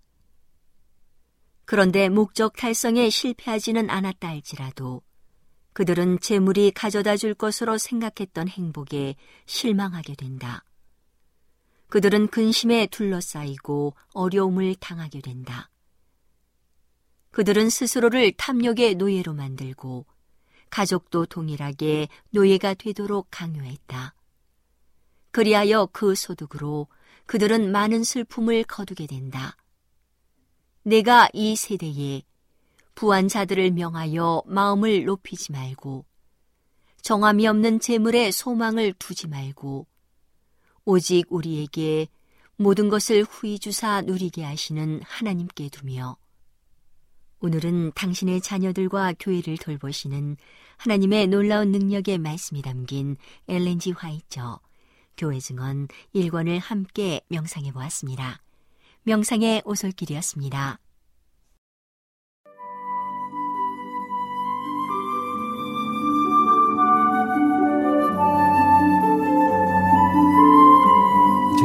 그런데 1.66 2.09
목적 2.09 2.53
달성에 2.57 3.12
실패하지는 3.12 3.91
않았다 3.91 4.30
할지라도 4.30 5.03
그들은 5.74 6.19
재물이 6.19 6.72
가져다 6.72 7.15
줄 7.17 7.34
것으로 7.34 7.78
생각했던 7.78 8.47
행복에 8.47 9.15
실망하게 9.45 10.15
된다. 10.15 10.63
그들은 11.88 12.28
근심에 12.28 12.88
둘러싸이고 12.88 13.95
어려움을 14.13 14.76
당하게 14.76 15.22
된다. 15.22 15.69
그들은 17.32 17.69
스스로를 17.69 18.34
탐욕의 18.34 18.95
노예로 18.95 19.34
만들고 19.34 20.05
가족도 20.69 21.26
동일하게 21.26 22.07
노예가 22.32 22.74
되도록 22.74 23.28
강요했다. 23.32 24.15
그리하여 25.32 25.88
그 25.91 26.15
소득으로 26.15 26.88
그들은 27.26 27.72
많은 27.72 28.03
슬픔을 28.03 28.63
거두게 28.65 29.07
된다. 29.07 29.55
내가 30.84 31.30
이 31.34 31.55
세대에 31.55 32.24
부한 32.96 33.28
자들을 33.28 33.72
명하여 33.72 34.44
마음을 34.46 35.06
높이지 35.06 35.52
말고 35.52 36.06
정함이 37.02 37.48
없는 37.48 37.80
재물에 37.80 38.32
소망을 38.32 38.94
두지 38.94 39.28
말고 39.28 39.88
오직 40.86 41.26
우리에게 41.30 42.08
모든 42.58 42.89
것을 42.89 43.24
후히 43.24 43.58
주사 43.58 44.02
누리게 44.02 44.44
하시는 44.44 45.02
하나님께 45.04 45.70
두며 45.70 46.18
오늘은 47.39 47.94
당신의 47.96 48.42
자녀들과 48.42 49.16
교회를 49.20 49.58
돌보시는 49.58 50.38
하나님의 50.78 51.28
놀라운 51.28 51.72
능력의 51.72 52.20
말씀이 52.20 52.62
담긴 52.62 53.18
엘렌지 53.48 53.92
화이처 53.92 54.60
교회 55.18 55.39
증언 55.39 55.88
1권을 56.14 56.60
함께 56.60 57.22
명상해 57.30 57.72
보았습니다. 57.72 58.42
명상의 59.04 59.64
오솔길이었습니다. 59.66 60.80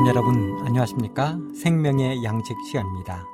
시청자 0.07 0.21
여러분 0.21 0.65
안녕하십니까? 0.65 1.37
생명의 1.61 2.23
양식 2.23 2.57
시간입니다. 2.69 3.25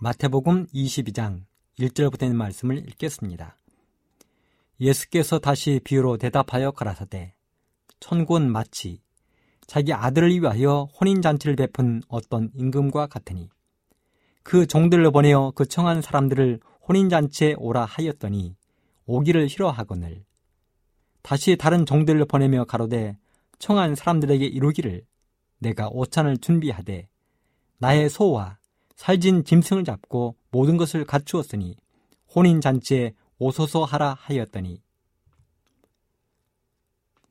마태복음 0.00 0.66
22장 0.68 1.42
1절부터 1.78 2.22
있는 2.22 2.38
말씀을 2.38 2.78
읽겠습니다. 2.88 3.58
예수께서 4.80 5.38
다시 5.38 5.78
비유로 5.84 6.16
대답하여 6.16 6.70
가라사대 6.70 7.34
천군 8.00 8.50
마치 8.50 9.02
자기 9.66 9.92
아들을 9.92 10.30
위하여 10.30 10.88
혼인잔치를 10.98 11.54
베푼 11.54 12.00
어떤 12.08 12.50
임금과 12.54 13.08
같으니 13.08 13.50
그 14.42 14.66
종들을 14.66 15.10
보내어 15.10 15.52
그 15.54 15.66
청한 15.66 16.00
사람들을 16.00 16.60
혼인잔치에 16.88 17.56
오라 17.58 17.84
하였더니 17.84 18.56
오기를 19.04 19.50
싫어하거늘 19.50 20.24
다시 21.20 21.56
다른 21.56 21.84
종들을 21.84 22.24
보내며 22.24 22.64
가로되 22.64 23.18
청한 23.58 23.96
사람들에게 23.96 24.46
이루기를 24.46 25.04
내가 25.62 25.88
오찬을 25.88 26.38
준비하되 26.38 27.08
나의 27.78 28.10
소와 28.10 28.58
살진 28.96 29.44
짐승을 29.44 29.84
잡고 29.84 30.36
모든 30.50 30.76
것을 30.76 31.04
갖추었으니 31.04 31.76
혼인 32.34 32.60
잔치에 32.60 33.14
오소서 33.38 33.84
하라 33.84 34.16
하였더니 34.18 34.82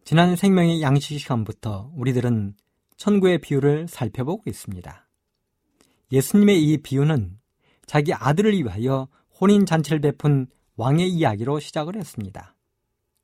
지난 0.03 0.35
생명의 0.35 0.81
양식 0.81 1.19
시간부터 1.19 1.91
우리들은 1.95 2.55
천구의 2.97 3.39
비유를 3.39 3.87
살펴보고 3.87 4.43
있습니다. 4.49 5.07
예수님의 6.11 6.63
이 6.63 6.77
비유는 6.77 7.39
자기 7.85 8.13
아들을 8.13 8.53
위하여 8.53 9.07
혼인 9.39 9.65
잔치를 9.65 10.01
베푼 10.01 10.47
왕의 10.75 11.09
이야기로 11.09 11.59
시작을 11.59 11.95
했습니다. 11.95 12.55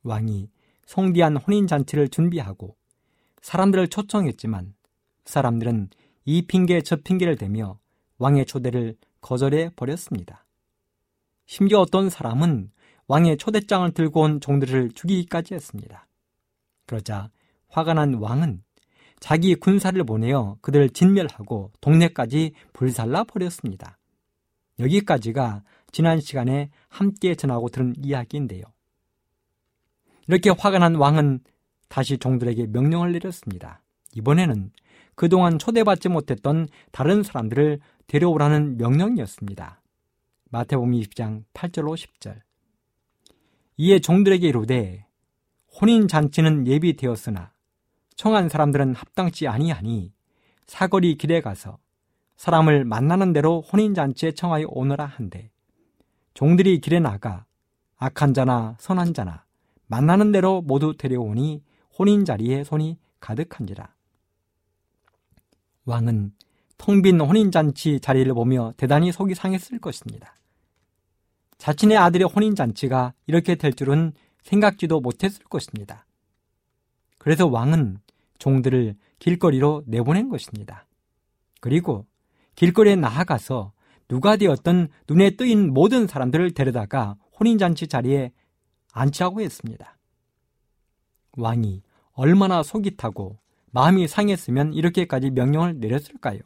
왕이 0.02 0.50
성대한 0.86 1.36
혼인 1.36 1.66
잔치를 1.66 2.08
준비하고 2.08 2.76
사람들을 3.42 3.88
초청했지만 3.88 4.74
사람들은 5.28 5.90
이 6.24 6.46
핑계 6.46 6.80
저 6.80 6.96
핑계를 6.96 7.36
대며 7.36 7.78
왕의 8.18 8.46
초대를 8.46 8.96
거절해 9.20 9.70
버렸습니다. 9.76 10.46
심지어 11.44 11.80
어떤 11.80 12.08
사람은 12.08 12.70
왕의 13.06 13.36
초대장을 13.36 13.92
들고 13.92 14.22
온 14.22 14.40
종들을 14.40 14.90
죽이기까지 14.92 15.54
했습니다. 15.54 16.06
그러자 16.86 17.30
화가 17.68 17.94
난 17.94 18.14
왕은 18.14 18.62
자기 19.20 19.54
군사를 19.54 20.02
보내어 20.04 20.56
그들을 20.62 20.90
진멸하고 20.90 21.72
동네까지 21.80 22.52
불살라 22.72 23.24
버렸습니다. 23.24 23.98
여기까지가 24.78 25.62
지난 25.92 26.20
시간에 26.20 26.70
함께 26.88 27.34
전하고 27.34 27.68
들은 27.68 27.94
이야기인데요. 27.98 28.62
이렇게 30.26 30.50
화가 30.50 30.78
난 30.78 30.94
왕은 30.94 31.40
다시 31.88 32.16
종들에게 32.18 32.68
명령을 32.68 33.12
내렸습니다. 33.12 33.82
이번에는 34.14 34.70
그동안 35.18 35.58
초대받지 35.58 36.08
못했던 36.08 36.68
다른 36.92 37.24
사람들을 37.24 37.80
데려오라는 38.06 38.78
명령이었습니다. 38.78 39.82
마태복음 40.50 40.92
20장 40.92 41.42
8절로 41.54 41.96
10절. 41.96 42.40
이에 43.78 43.98
종들에게 43.98 44.46
이르되 44.46 45.06
혼인 45.80 46.06
잔치는 46.06 46.68
예비되었으나 46.68 47.50
청한 48.14 48.48
사람들은 48.48 48.94
합당치 48.94 49.48
아니하니 49.48 50.12
사거리 50.68 51.16
길에 51.16 51.40
가서 51.40 51.78
사람을 52.36 52.84
만나는 52.84 53.32
대로 53.32 53.60
혼인 53.60 53.94
잔치에 53.94 54.30
청하여 54.30 54.66
오너라 54.68 55.04
한데 55.04 55.50
종들이 56.34 56.80
길에 56.80 57.00
나가 57.00 57.44
악한 57.96 58.34
자나 58.34 58.76
선한 58.78 59.14
자나 59.14 59.44
만나는 59.88 60.30
대로 60.30 60.62
모두 60.62 60.96
데려오니 60.96 61.64
혼인 61.98 62.24
자리에 62.24 62.62
손이 62.62 62.98
가득한지라. 63.18 63.97
왕은 65.88 66.32
텅 66.76 67.02
빈 67.02 67.20
혼인잔치 67.20 68.00
자리를 68.00 68.32
보며 68.34 68.72
대단히 68.76 69.10
속이 69.10 69.34
상했을 69.34 69.80
것입니다. 69.80 70.38
자신의 71.56 71.96
아들의 71.96 72.28
혼인잔치가 72.28 73.14
이렇게 73.26 73.56
될 73.56 73.72
줄은 73.72 74.12
생각지도 74.42 75.00
못했을 75.00 75.42
것입니다. 75.44 76.06
그래서 77.18 77.48
왕은 77.48 77.98
종들을 78.38 78.94
길거리로 79.18 79.82
내보낸 79.86 80.28
것입니다. 80.28 80.86
그리고 81.60 82.06
길거리에 82.54 82.94
나아가서 82.94 83.72
누가 84.06 84.36
되었던 84.36 84.88
눈에 85.08 85.30
뜨인 85.30 85.72
모든 85.72 86.06
사람들을 86.06 86.52
데려다가 86.52 87.16
혼인잔치 87.40 87.88
자리에 87.88 88.32
앉히라고 88.92 89.40
했습니다. 89.40 89.98
왕이 91.36 91.82
얼마나 92.12 92.62
속이 92.62 92.96
타고 92.96 93.38
마음이 93.78 94.08
상했으면 94.08 94.72
이렇게까지 94.74 95.30
명령을 95.30 95.78
내렸을까요? 95.78 96.40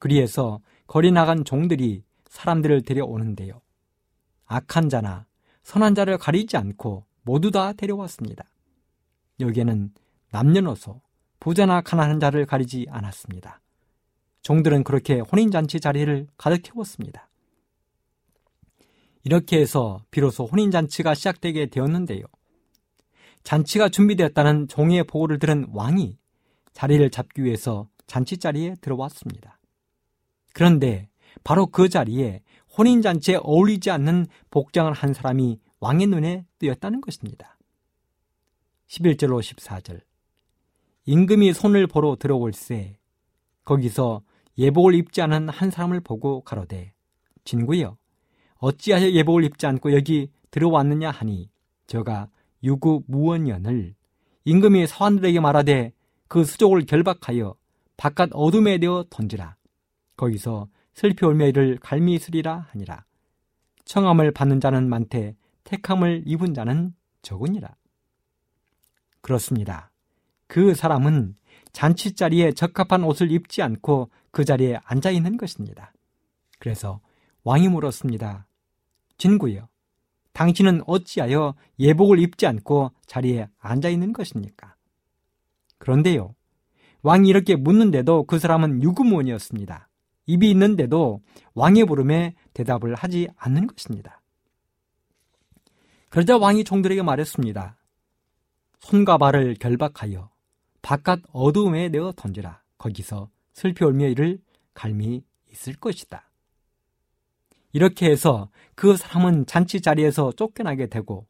그리해서 0.00 0.58
거리 0.88 1.12
나간 1.12 1.44
종들이 1.44 2.02
사람들을 2.28 2.82
데려오는데요. 2.82 3.60
악한 4.46 4.88
자나 4.88 5.26
선한 5.62 5.94
자를 5.94 6.18
가리지 6.18 6.56
않고 6.56 7.04
모두 7.22 7.52
다 7.52 7.72
데려왔습니다. 7.74 8.44
여기에는 9.38 9.92
남녀노소 10.32 11.00
부자나 11.38 11.82
가난한 11.82 12.18
자를 12.18 12.44
가리지 12.44 12.86
않았습니다. 12.90 13.60
종들은 14.42 14.82
그렇게 14.82 15.20
혼인잔치 15.20 15.78
자리를 15.78 16.26
가득 16.36 16.64
채웠습니다. 16.64 17.28
이렇게 19.22 19.60
해서 19.60 20.02
비로소 20.10 20.44
혼인잔치가 20.46 21.14
시작되게 21.14 21.66
되었는데요. 21.66 22.24
잔치가 23.42 23.88
준비되었다는 23.88 24.68
종의 24.68 25.04
보고를 25.04 25.38
들은 25.38 25.66
왕이 25.72 26.18
자리를 26.72 27.10
잡기 27.10 27.44
위해서 27.44 27.88
잔치 28.06 28.38
자리에 28.38 28.76
들어왔습니다. 28.80 29.58
그런데 30.52 31.08
바로 31.44 31.66
그 31.66 31.88
자리에 31.88 32.42
혼인잔치에 32.76 33.40
어울리지 33.42 33.90
않는 33.90 34.26
복장을 34.50 34.92
한 34.92 35.12
사람이 35.12 35.60
왕의 35.80 36.06
눈에 36.08 36.46
띄었다는 36.58 37.00
것입니다. 37.00 37.58
11절로 38.88 39.40
14절. 39.40 40.00
임금이 41.04 41.52
손을 41.52 41.86
보러 41.86 42.16
들어올세 42.16 42.98
거기서 43.64 44.22
예복을 44.58 44.94
입지 44.94 45.22
않은 45.22 45.48
한 45.48 45.70
사람을 45.70 46.00
보고 46.00 46.42
가로되 46.42 46.92
진구여 47.44 47.96
어찌하여 48.56 49.12
예복을 49.12 49.44
입지 49.44 49.66
않고 49.66 49.92
여기 49.92 50.30
들어왔느냐 50.50 51.10
하니 51.10 51.50
저가 51.86 52.28
유구 52.62 53.02
무원년을 53.06 53.94
임금이 54.44 54.86
서한들에게 54.86 55.40
말하되 55.40 55.92
그 56.28 56.44
수족을 56.44 56.86
결박하여 56.86 57.54
바깥 57.96 58.30
어둠에 58.32 58.78
내어 58.78 59.04
던지라 59.10 59.56
거기서 60.16 60.68
슬피 60.94 61.26
울매를 61.26 61.78
갈미 61.80 62.18
쓰리라 62.18 62.66
하니라 62.70 63.04
청함을 63.84 64.32
받는 64.32 64.60
자는 64.60 64.88
많되 64.88 65.36
택함을 65.64 66.24
입은 66.26 66.54
자는 66.54 66.94
적으니라 67.22 67.76
그렇습니다. 69.20 69.90
그 70.46 70.74
사람은 70.74 71.36
잔치 71.72 72.14
자리에 72.14 72.52
적합한 72.52 73.04
옷을 73.04 73.30
입지 73.30 73.62
않고 73.62 74.10
그 74.30 74.44
자리에 74.44 74.78
앉아 74.84 75.10
있는 75.10 75.36
것입니다. 75.36 75.92
그래서 76.58 77.00
왕이 77.44 77.68
물었습니다. 77.68 78.46
진구여, 79.18 79.68
당신은 80.38 80.82
어찌하여 80.86 81.56
예복을 81.80 82.20
입지 82.20 82.46
않고 82.46 82.92
자리에 83.06 83.48
앉아 83.58 83.88
있는 83.88 84.12
것입니까? 84.12 84.76
그런데요, 85.78 86.36
왕이 87.02 87.28
이렇게 87.28 87.56
묻는데도 87.56 88.22
그 88.22 88.38
사람은 88.38 88.80
유구무원이었습니다. 88.84 89.88
입이 90.26 90.48
있는데도 90.52 91.22
왕의 91.54 91.86
부름에 91.86 92.36
대답을 92.54 92.94
하지 92.94 93.26
않는 93.36 93.66
것입니다. 93.66 94.22
그러자 96.08 96.38
왕이 96.38 96.62
종들에게 96.62 97.02
말했습니다. 97.02 97.76
손과 98.78 99.18
발을 99.18 99.56
결박하여 99.58 100.30
바깥 100.82 101.18
어두움에 101.32 101.88
내어 101.88 102.12
던지라. 102.14 102.62
거기서 102.78 103.28
슬피 103.54 103.84
울며 103.84 104.06
이를 104.06 104.38
갈미 104.72 105.24
있을 105.50 105.74
것이다. 105.74 106.27
이렇게 107.78 108.10
해서 108.10 108.50
그 108.74 108.96
사람은 108.96 109.46
잔치 109.46 109.80
자리에서 109.80 110.32
쫓겨나게 110.32 110.88
되고 110.88 111.28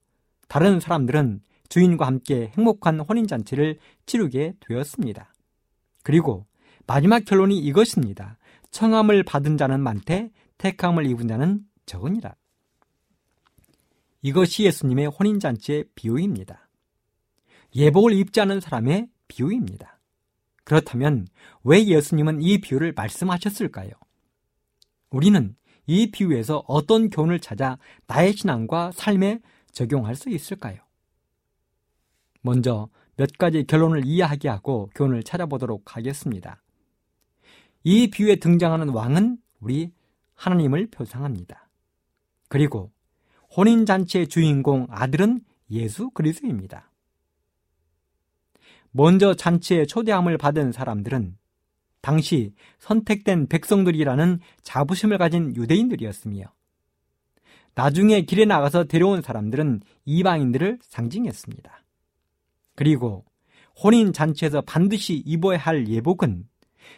다른 0.48 0.80
사람들은 0.80 1.42
주인과 1.68 2.06
함께 2.06 2.50
행복한 2.56 3.00
혼인잔치를 3.00 3.78
치르게 4.06 4.54
되었습니다. 4.60 5.34
그리고 6.02 6.46
마지막 6.86 7.26
결론이 7.26 7.58
이것입니다. 7.58 8.38
청함을 8.70 9.24
받은 9.24 9.58
자는 9.58 9.82
많되 9.82 10.30
택함을 10.56 11.04
입은 11.04 11.28
자는 11.28 11.60
적으니라. 11.84 12.34
이것이 14.22 14.64
예수님의 14.64 15.08
혼인잔치의 15.08 15.84
비유입니다. 15.96 16.70
예복을 17.76 18.14
입지 18.14 18.40
않은 18.40 18.60
사람의 18.60 19.08
비유입니다. 19.28 20.00
그렇다면 20.64 21.26
왜 21.62 21.84
예수님은 21.84 22.40
이 22.40 22.58
비유를 22.62 22.94
말씀하셨을까요? 22.96 23.90
우리는 25.10 25.54
이 25.88 26.10
비유에서 26.10 26.64
어떤 26.68 27.08
교훈을 27.08 27.40
찾아 27.40 27.78
나의 28.06 28.34
신앙과 28.34 28.92
삶에 28.92 29.40
적용할 29.72 30.14
수 30.14 30.28
있을까요? 30.28 30.76
먼저 32.42 32.90
몇 33.16 33.30
가지 33.38 33.64
결론을 33.64 34.04
이해하게 34.04 34.48
하고 34.48 34.90
교훈을 34.94 35.22
찾아보도록 35.22 35.96
하겠습니다. 35.96 36.62
이 37.84 38.10
비유에 38.10 38.36
등장하는 38.36 38.90
왕은 38.90 39.38
우리 39.60 39.90
하나님을 40.34 40.88
표상합니다. 40.90 41.70
그리고 42.48 42.92
혼인잔치의 43.56 44.28
주인공 44.28 44.86
아들은 44.90 45.40
예수 45.70 46.10
그리스입니다. 46.10 46.92
먼저 48.90 49.34
잔치에 49.34 49.86
초대함을 49.86 50.36
받은 50.36 50.72
사람들은 50.72 51.38
당시 52.00 52.54
선택된 52.78 53.48
백성들이라는 53.48 54.40
자부심을 54.62 55.18
가진 55.18 55.54
유대인들이었으며 55.56 56.44
나중에 57.74 58.22
길에 58.22 58.44
나가서 58.44 58.84
데려온 58.84 59.22
사람들은 59.22 59.82
이방인들을 60.04 60.78
상징했습니다. 60.82 61.84
그리고 62.74 63.24
혼인 63.82 64.12
잔치에서 64.12 64.62
반드시 64.62 65.14
입어야 65.14 65.58
할 65.58 65.88
예복은 65.88 66.48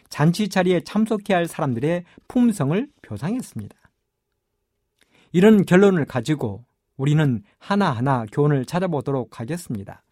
잔치 0.09 0.49
자리에 0.49 0.81
참석해야 0.81 1.37
할 1.37 1.47
사람들의 1.47 2.05
품성을 2.27 2.87
표상했습니다. 3.01 3.75
이런 5.33 5.65
결론을 5.65 6.05
가지고 6.05 6.65
우리는 6.97 7.43
하나하나 7.57 8.25
교훈을 8.31 8.65
찾아보도록 8.65 9.39
하겠습니다. 9.39 10.03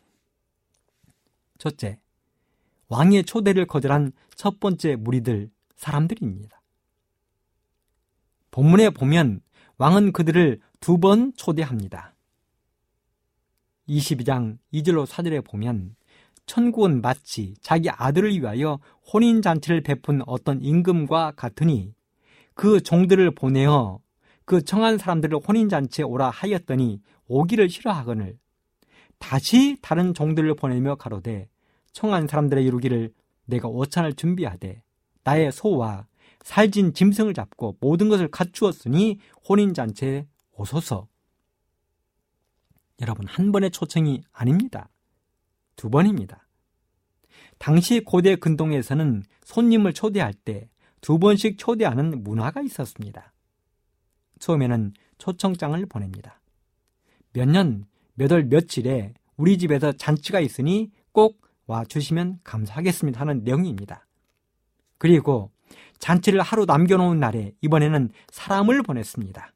첫째, 1.58 2.00
왕의 2.90 3.24
초대를 3.24 3.66
거절한 3.66 4.12
첫 4.36 4.60
번째 4.60 4.96
무리들, 4.96 5.50
사람들입니다. 5.76 6.62
본문에 8.52 8.90
보면 8.90 9.42
왕은 9.78 10.12
그들을 10.12 10.60
두 10.80 10.98
번 10.98 11.34
초대합니다. 11.36 12.16
22장 13.88 14.58
2절로 14.74 15.06
4절에 15.06 15.44
보면 15.46 15.96
천국은 16.46 17.02
마치 17.02 17.54
자기 17.62 17.90
아들을 17.90 18.32
위하여 18.32 18.80
혼인잔치를 19.14 19.82
베푼 19.82 20.22
어떤 20.26 20.62
임금과 20.62 21.34
같으니 21.36 21.94
그 22.54 22.82
종들을 22.82 23.32
보내어 23.36 24.00
그 24.46 24.64
청한 24.64 24.98
사람들을 24.98 25.40
혼인잔치에 25.48 26.04
오라 26.04 26.30
하였더니 26.30 27.02
오기를 27.28 27.70
싫어하거늘 27.70 28.38
다시 29.20 29.78
다른 29.82 30.14
종들을 30.14 30.56
보내며 30.56 30.96
가로되 30.96 31.48
청한 31.94 32.28
사람들의 32.28 32.64
이루기를 32.66 33.14
내가 33.46 33.68
오찬을 33.68 34.14
준비하되 34.14 34.84
나의 35.24 35.52
소와 35.52 36.08
살진 36.44 36.94
짐승을 36.94 37.34
잡고 37.34 37.78
모든 37.80 38.10
것을 38.10 38.30
갖추었으니 38.30 39.20
혼인잔치에 39.48 40.28
오소서. 40.54 41.08
여러분, 43.02 43.28
한 43.28 43.52
번의 43.52 43.72
초청이 43.72 44.24
아닙니다. 44.32 44.90
두 45.76 45.90
번입니다. 45.90 46.48
당시 47.58 48.02
고대 48.02 48.36
근동에서는 48.36 49.24
손님을 49.44 49.94
초대할 49.94 50.34
때 50.34 50.70
두 51.02 51.18
번씩 51.20 51.58
초대하는 51.58 52.24
문화가 52.24 52.62
있었습니다. 52.62 53.34
처음에는 54.40 54.94
초청장을 55.18 55.86
보냅니다. 55.88 56.42
몇 57.34 57.48
년, 57.48 57.86
몇 58.16 58.32
월, 58.32 58.46
며칠에 58.46 59.14
우리 59.38 59.58
집에서 59.58 59.92
잔치가 59.92 60.40
있으니 60.40 60.92
꼭 61.12 61.42
와 61.70 61.86
주시면 61.86 62.40
감사하겠습니다 62.44 63.22
하는 63.22 63.44
내용입니다. 63.44 64.08
그리고 64.98 65.52
잔치를 66.00 66.42
하루 66.42 66.66
남겨놓은 66.66 67.20
날에 67.20 67.54
이번에는 67.62 68.10
사람을 68.32 68.82
보냈습니다. 68.82 69.54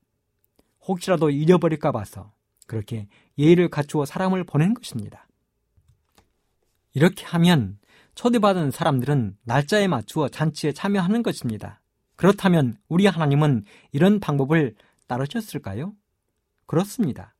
혹시라도 0.87 1.31
잊어버릴까 1.31 1.91
봐서 1.91 2.31
그렇게 2.67 3.07
예의를 3.39 3.69
갖추어 3.69 4.05
사람을 4.05 4.43
보낸 4.43 4.75
것입니다. 4.75 5.27
이렇게 6.93 7.25
하면 7.25 7.79
초대받은 8.13 8.69
사람들은 8.69 9.37
날짜에 9.41 9.87
맞추어 9.87 10.29
잔치에 10.29 10.71
참여하는 10.71 11.23
것입니다. 11.23 11.81
그렇다면 12.15 12.77
우리 12.89 13.07
하나님은 13.07 13.65
이런 13.91 14.19
방법을 14.19 14.75
따르셨을까요? 15.07 15.95
그렇습니다. 16.67 17.32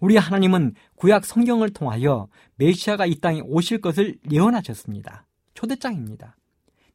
우리 0.00 0.16
하나님은 0.16 0.74
구약 0.96 1.24
성경을 1.24 1.70
통하여 1.70 2.28
메시아가 2.56 3.06
이 3.06 3.16
땅에 3.16 3.40
오실 3.40 3.80
것을 3.80 4.16
예언하셨습니다. 4.30 5.26
초대장입니다. 5.54 6.36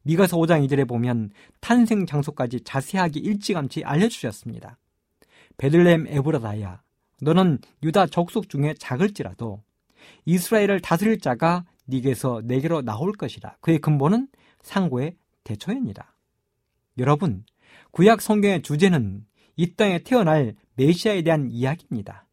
미가서 0.02 0.36
5장 0.36 0.66
2절에 0.66 0.88
보면 0.88 1.30
탄생 1.60 2.06
장소까지 2.06 2.60
자세하게 2.64 3.20
일찌감치 3.20 3.84
알려주셨습니다. 3.84 4.78
베들레헴 5.58 6.06
에브라다야 6.08 6.82
너는 7.20 7.58
유다 7.82 8.06
족속 8.06 8.48
중에 8.48 8.74
작을지라도 8.78 9.62
이스라엘을 10.24 10.80
다스릴 10.80 11.20
자가 11.20 11.64
네게서 11.86 12.42
내게로 12.44 12.82
나올 12.82 13.12
것이라. 13.12 13.56
그의 13.60 13.78
근본은 13.78 14.28
상고의 14.62 15.16
대초연이라. 15.44 16.04
여러분, 16.98 17.44
구약 17.90 18.20
성경의 18.20 18.62
주제는 18.62 19.24
이 19.56 19.74
땅에 19.74 20.00
태어날 20.00 20.54
메시아에 20.74 21.22
대한 21.22 21.48
이야기입니다. 21.50 22.26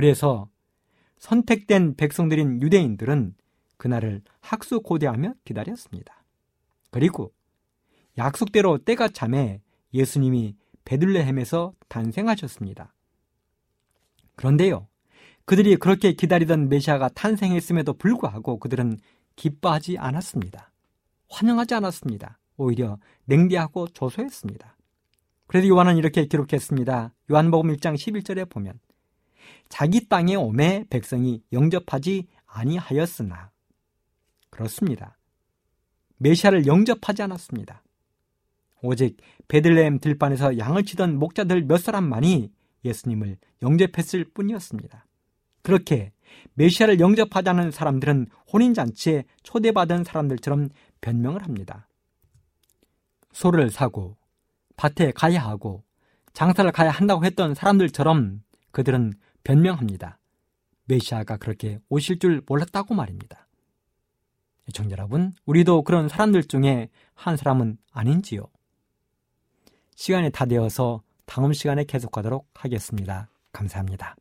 그래서 0.00 0.48
선택된 1.18 1.96
백성들인 1.96 2.62
유대인들은 2.62 3.34
그날을 3.76 4.22
학수고대하며 4.40 5.34
기다렸습니다. 5.44 6.24
그리고 6.90 7.34
약속대로 8.16 8.78
때가 8.78 9.08
참에 9.08 9.60
예수님이 9.92 10.56
베들레헴에서 10.86 11.74
탄생하셨습니다. 11.88 12.94
그런데요, 14.36 14.88
그들이 15.44 15.76
그렇게 15.76 16.14
기다리던 16.14 16.70
메시아가 16.70 17.10
탄생했음에도 17.10 17.92
불구하고 17.92 18.58
그들은 18.58 18.96
기뻐하지 19.36 19.98
않았습니다. 19.98 20.72
환영하지 21.28 21.74
않았습니다. 21.74 22.38
오히려 22.56 22.96
냉대하고 23.26 23.88
조소했습니다. 23.88 24.78
그래도 25.46 25.68
요한은 25.68 25.98
이렇게 25.98 26.24
기록했습니다. 26.24 27.12
요한복음 27.30 27.76
1장 27.76 27.96
11절에 27.96 28.48
보면 28.48 28.80
자기 29.68 30.08
땅에 30.08 30.34
오매 30.34 30.84
백성이 30.90 31.42
영접하지 31.52 32.26
아니하였으나 32.46 33.50
그렇습니다. 34.50 35.16
메시아를 36.16 36.66
영접하지 36.66 37.22
않았습니다. 37.22 37.82
오직 38.82 39.18
베들레헴 39.48 40.00
들판에서 40.00 40.58
양을 40.58 40.84
치던 40.84 41.18
목자들 41.18 41.64
몇 41.64 41.78
사람만이 41.78 42.50
예수님을 42.84 43.36
영접했을 43.62 44.24
뿐이었습니다. 44.32 45.06
그렇게 45.62 46.12
메시아를 46.54 47.00
영접하자는 47.00 47.70
사람들은 47.70 48.26
혼인잔치에 48.52 49.24
초대받은 49.42 50.04
사람들처럼 50.04 50.68
변명을 51.00 51.42
합니다. 51.42 51.88
소를 53.32 53.70
사고 53.70 54.16
밭에 54.76 55.12
가야 55.12 55.42
하고 55.42 55.84
장사를 56.32 56.70
가야 56.72 56.90
한다고 56.90 57.24
했던 57.24 57.54
사람들처럼 57.54 58.42
그들은 58.70 59.12
변명합니다. 59.44 60.18
메시아가 60.84 61.36
그렇게 61.36 61.78
오실 61.88 62.18
줄 62.18 62.42
몰랐다고 62.46 62.94
말입니다. 62.94 63.46
청자 64.72 64.92
여러분, 64.92 65.32
우리도 65.46 65.82
그런 65.82 66.08
사람들 66.08 66.44
중에 66.44 66.88
한 67.14 67.36
사람은 67.36 67.78
아닌지요? 67.92 68.46
시간이 69.96 70.30
다 70.30 70.46
되어서 70.46 71.02
다음 71.26 71.52
시간에 71.52 71.84
계속하도록 71.84 72.48
하겠습니다. 72.54 73.28
감사합니다. 73.52 74.16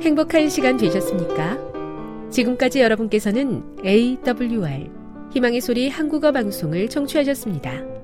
행복한 0.00 0.50
시간 0.50 0.76
되셨습니까? 0.76 2.30
지금까지 2.30 2.80
여러분께서는 2.80 3.78
AWR 3.84 4.90
희망의 5.32 5.60
소리 5.60 5.88
한국어 5.88 6.30
방송을 6.30 6.88
청취하셨습니다. 6.88 8.03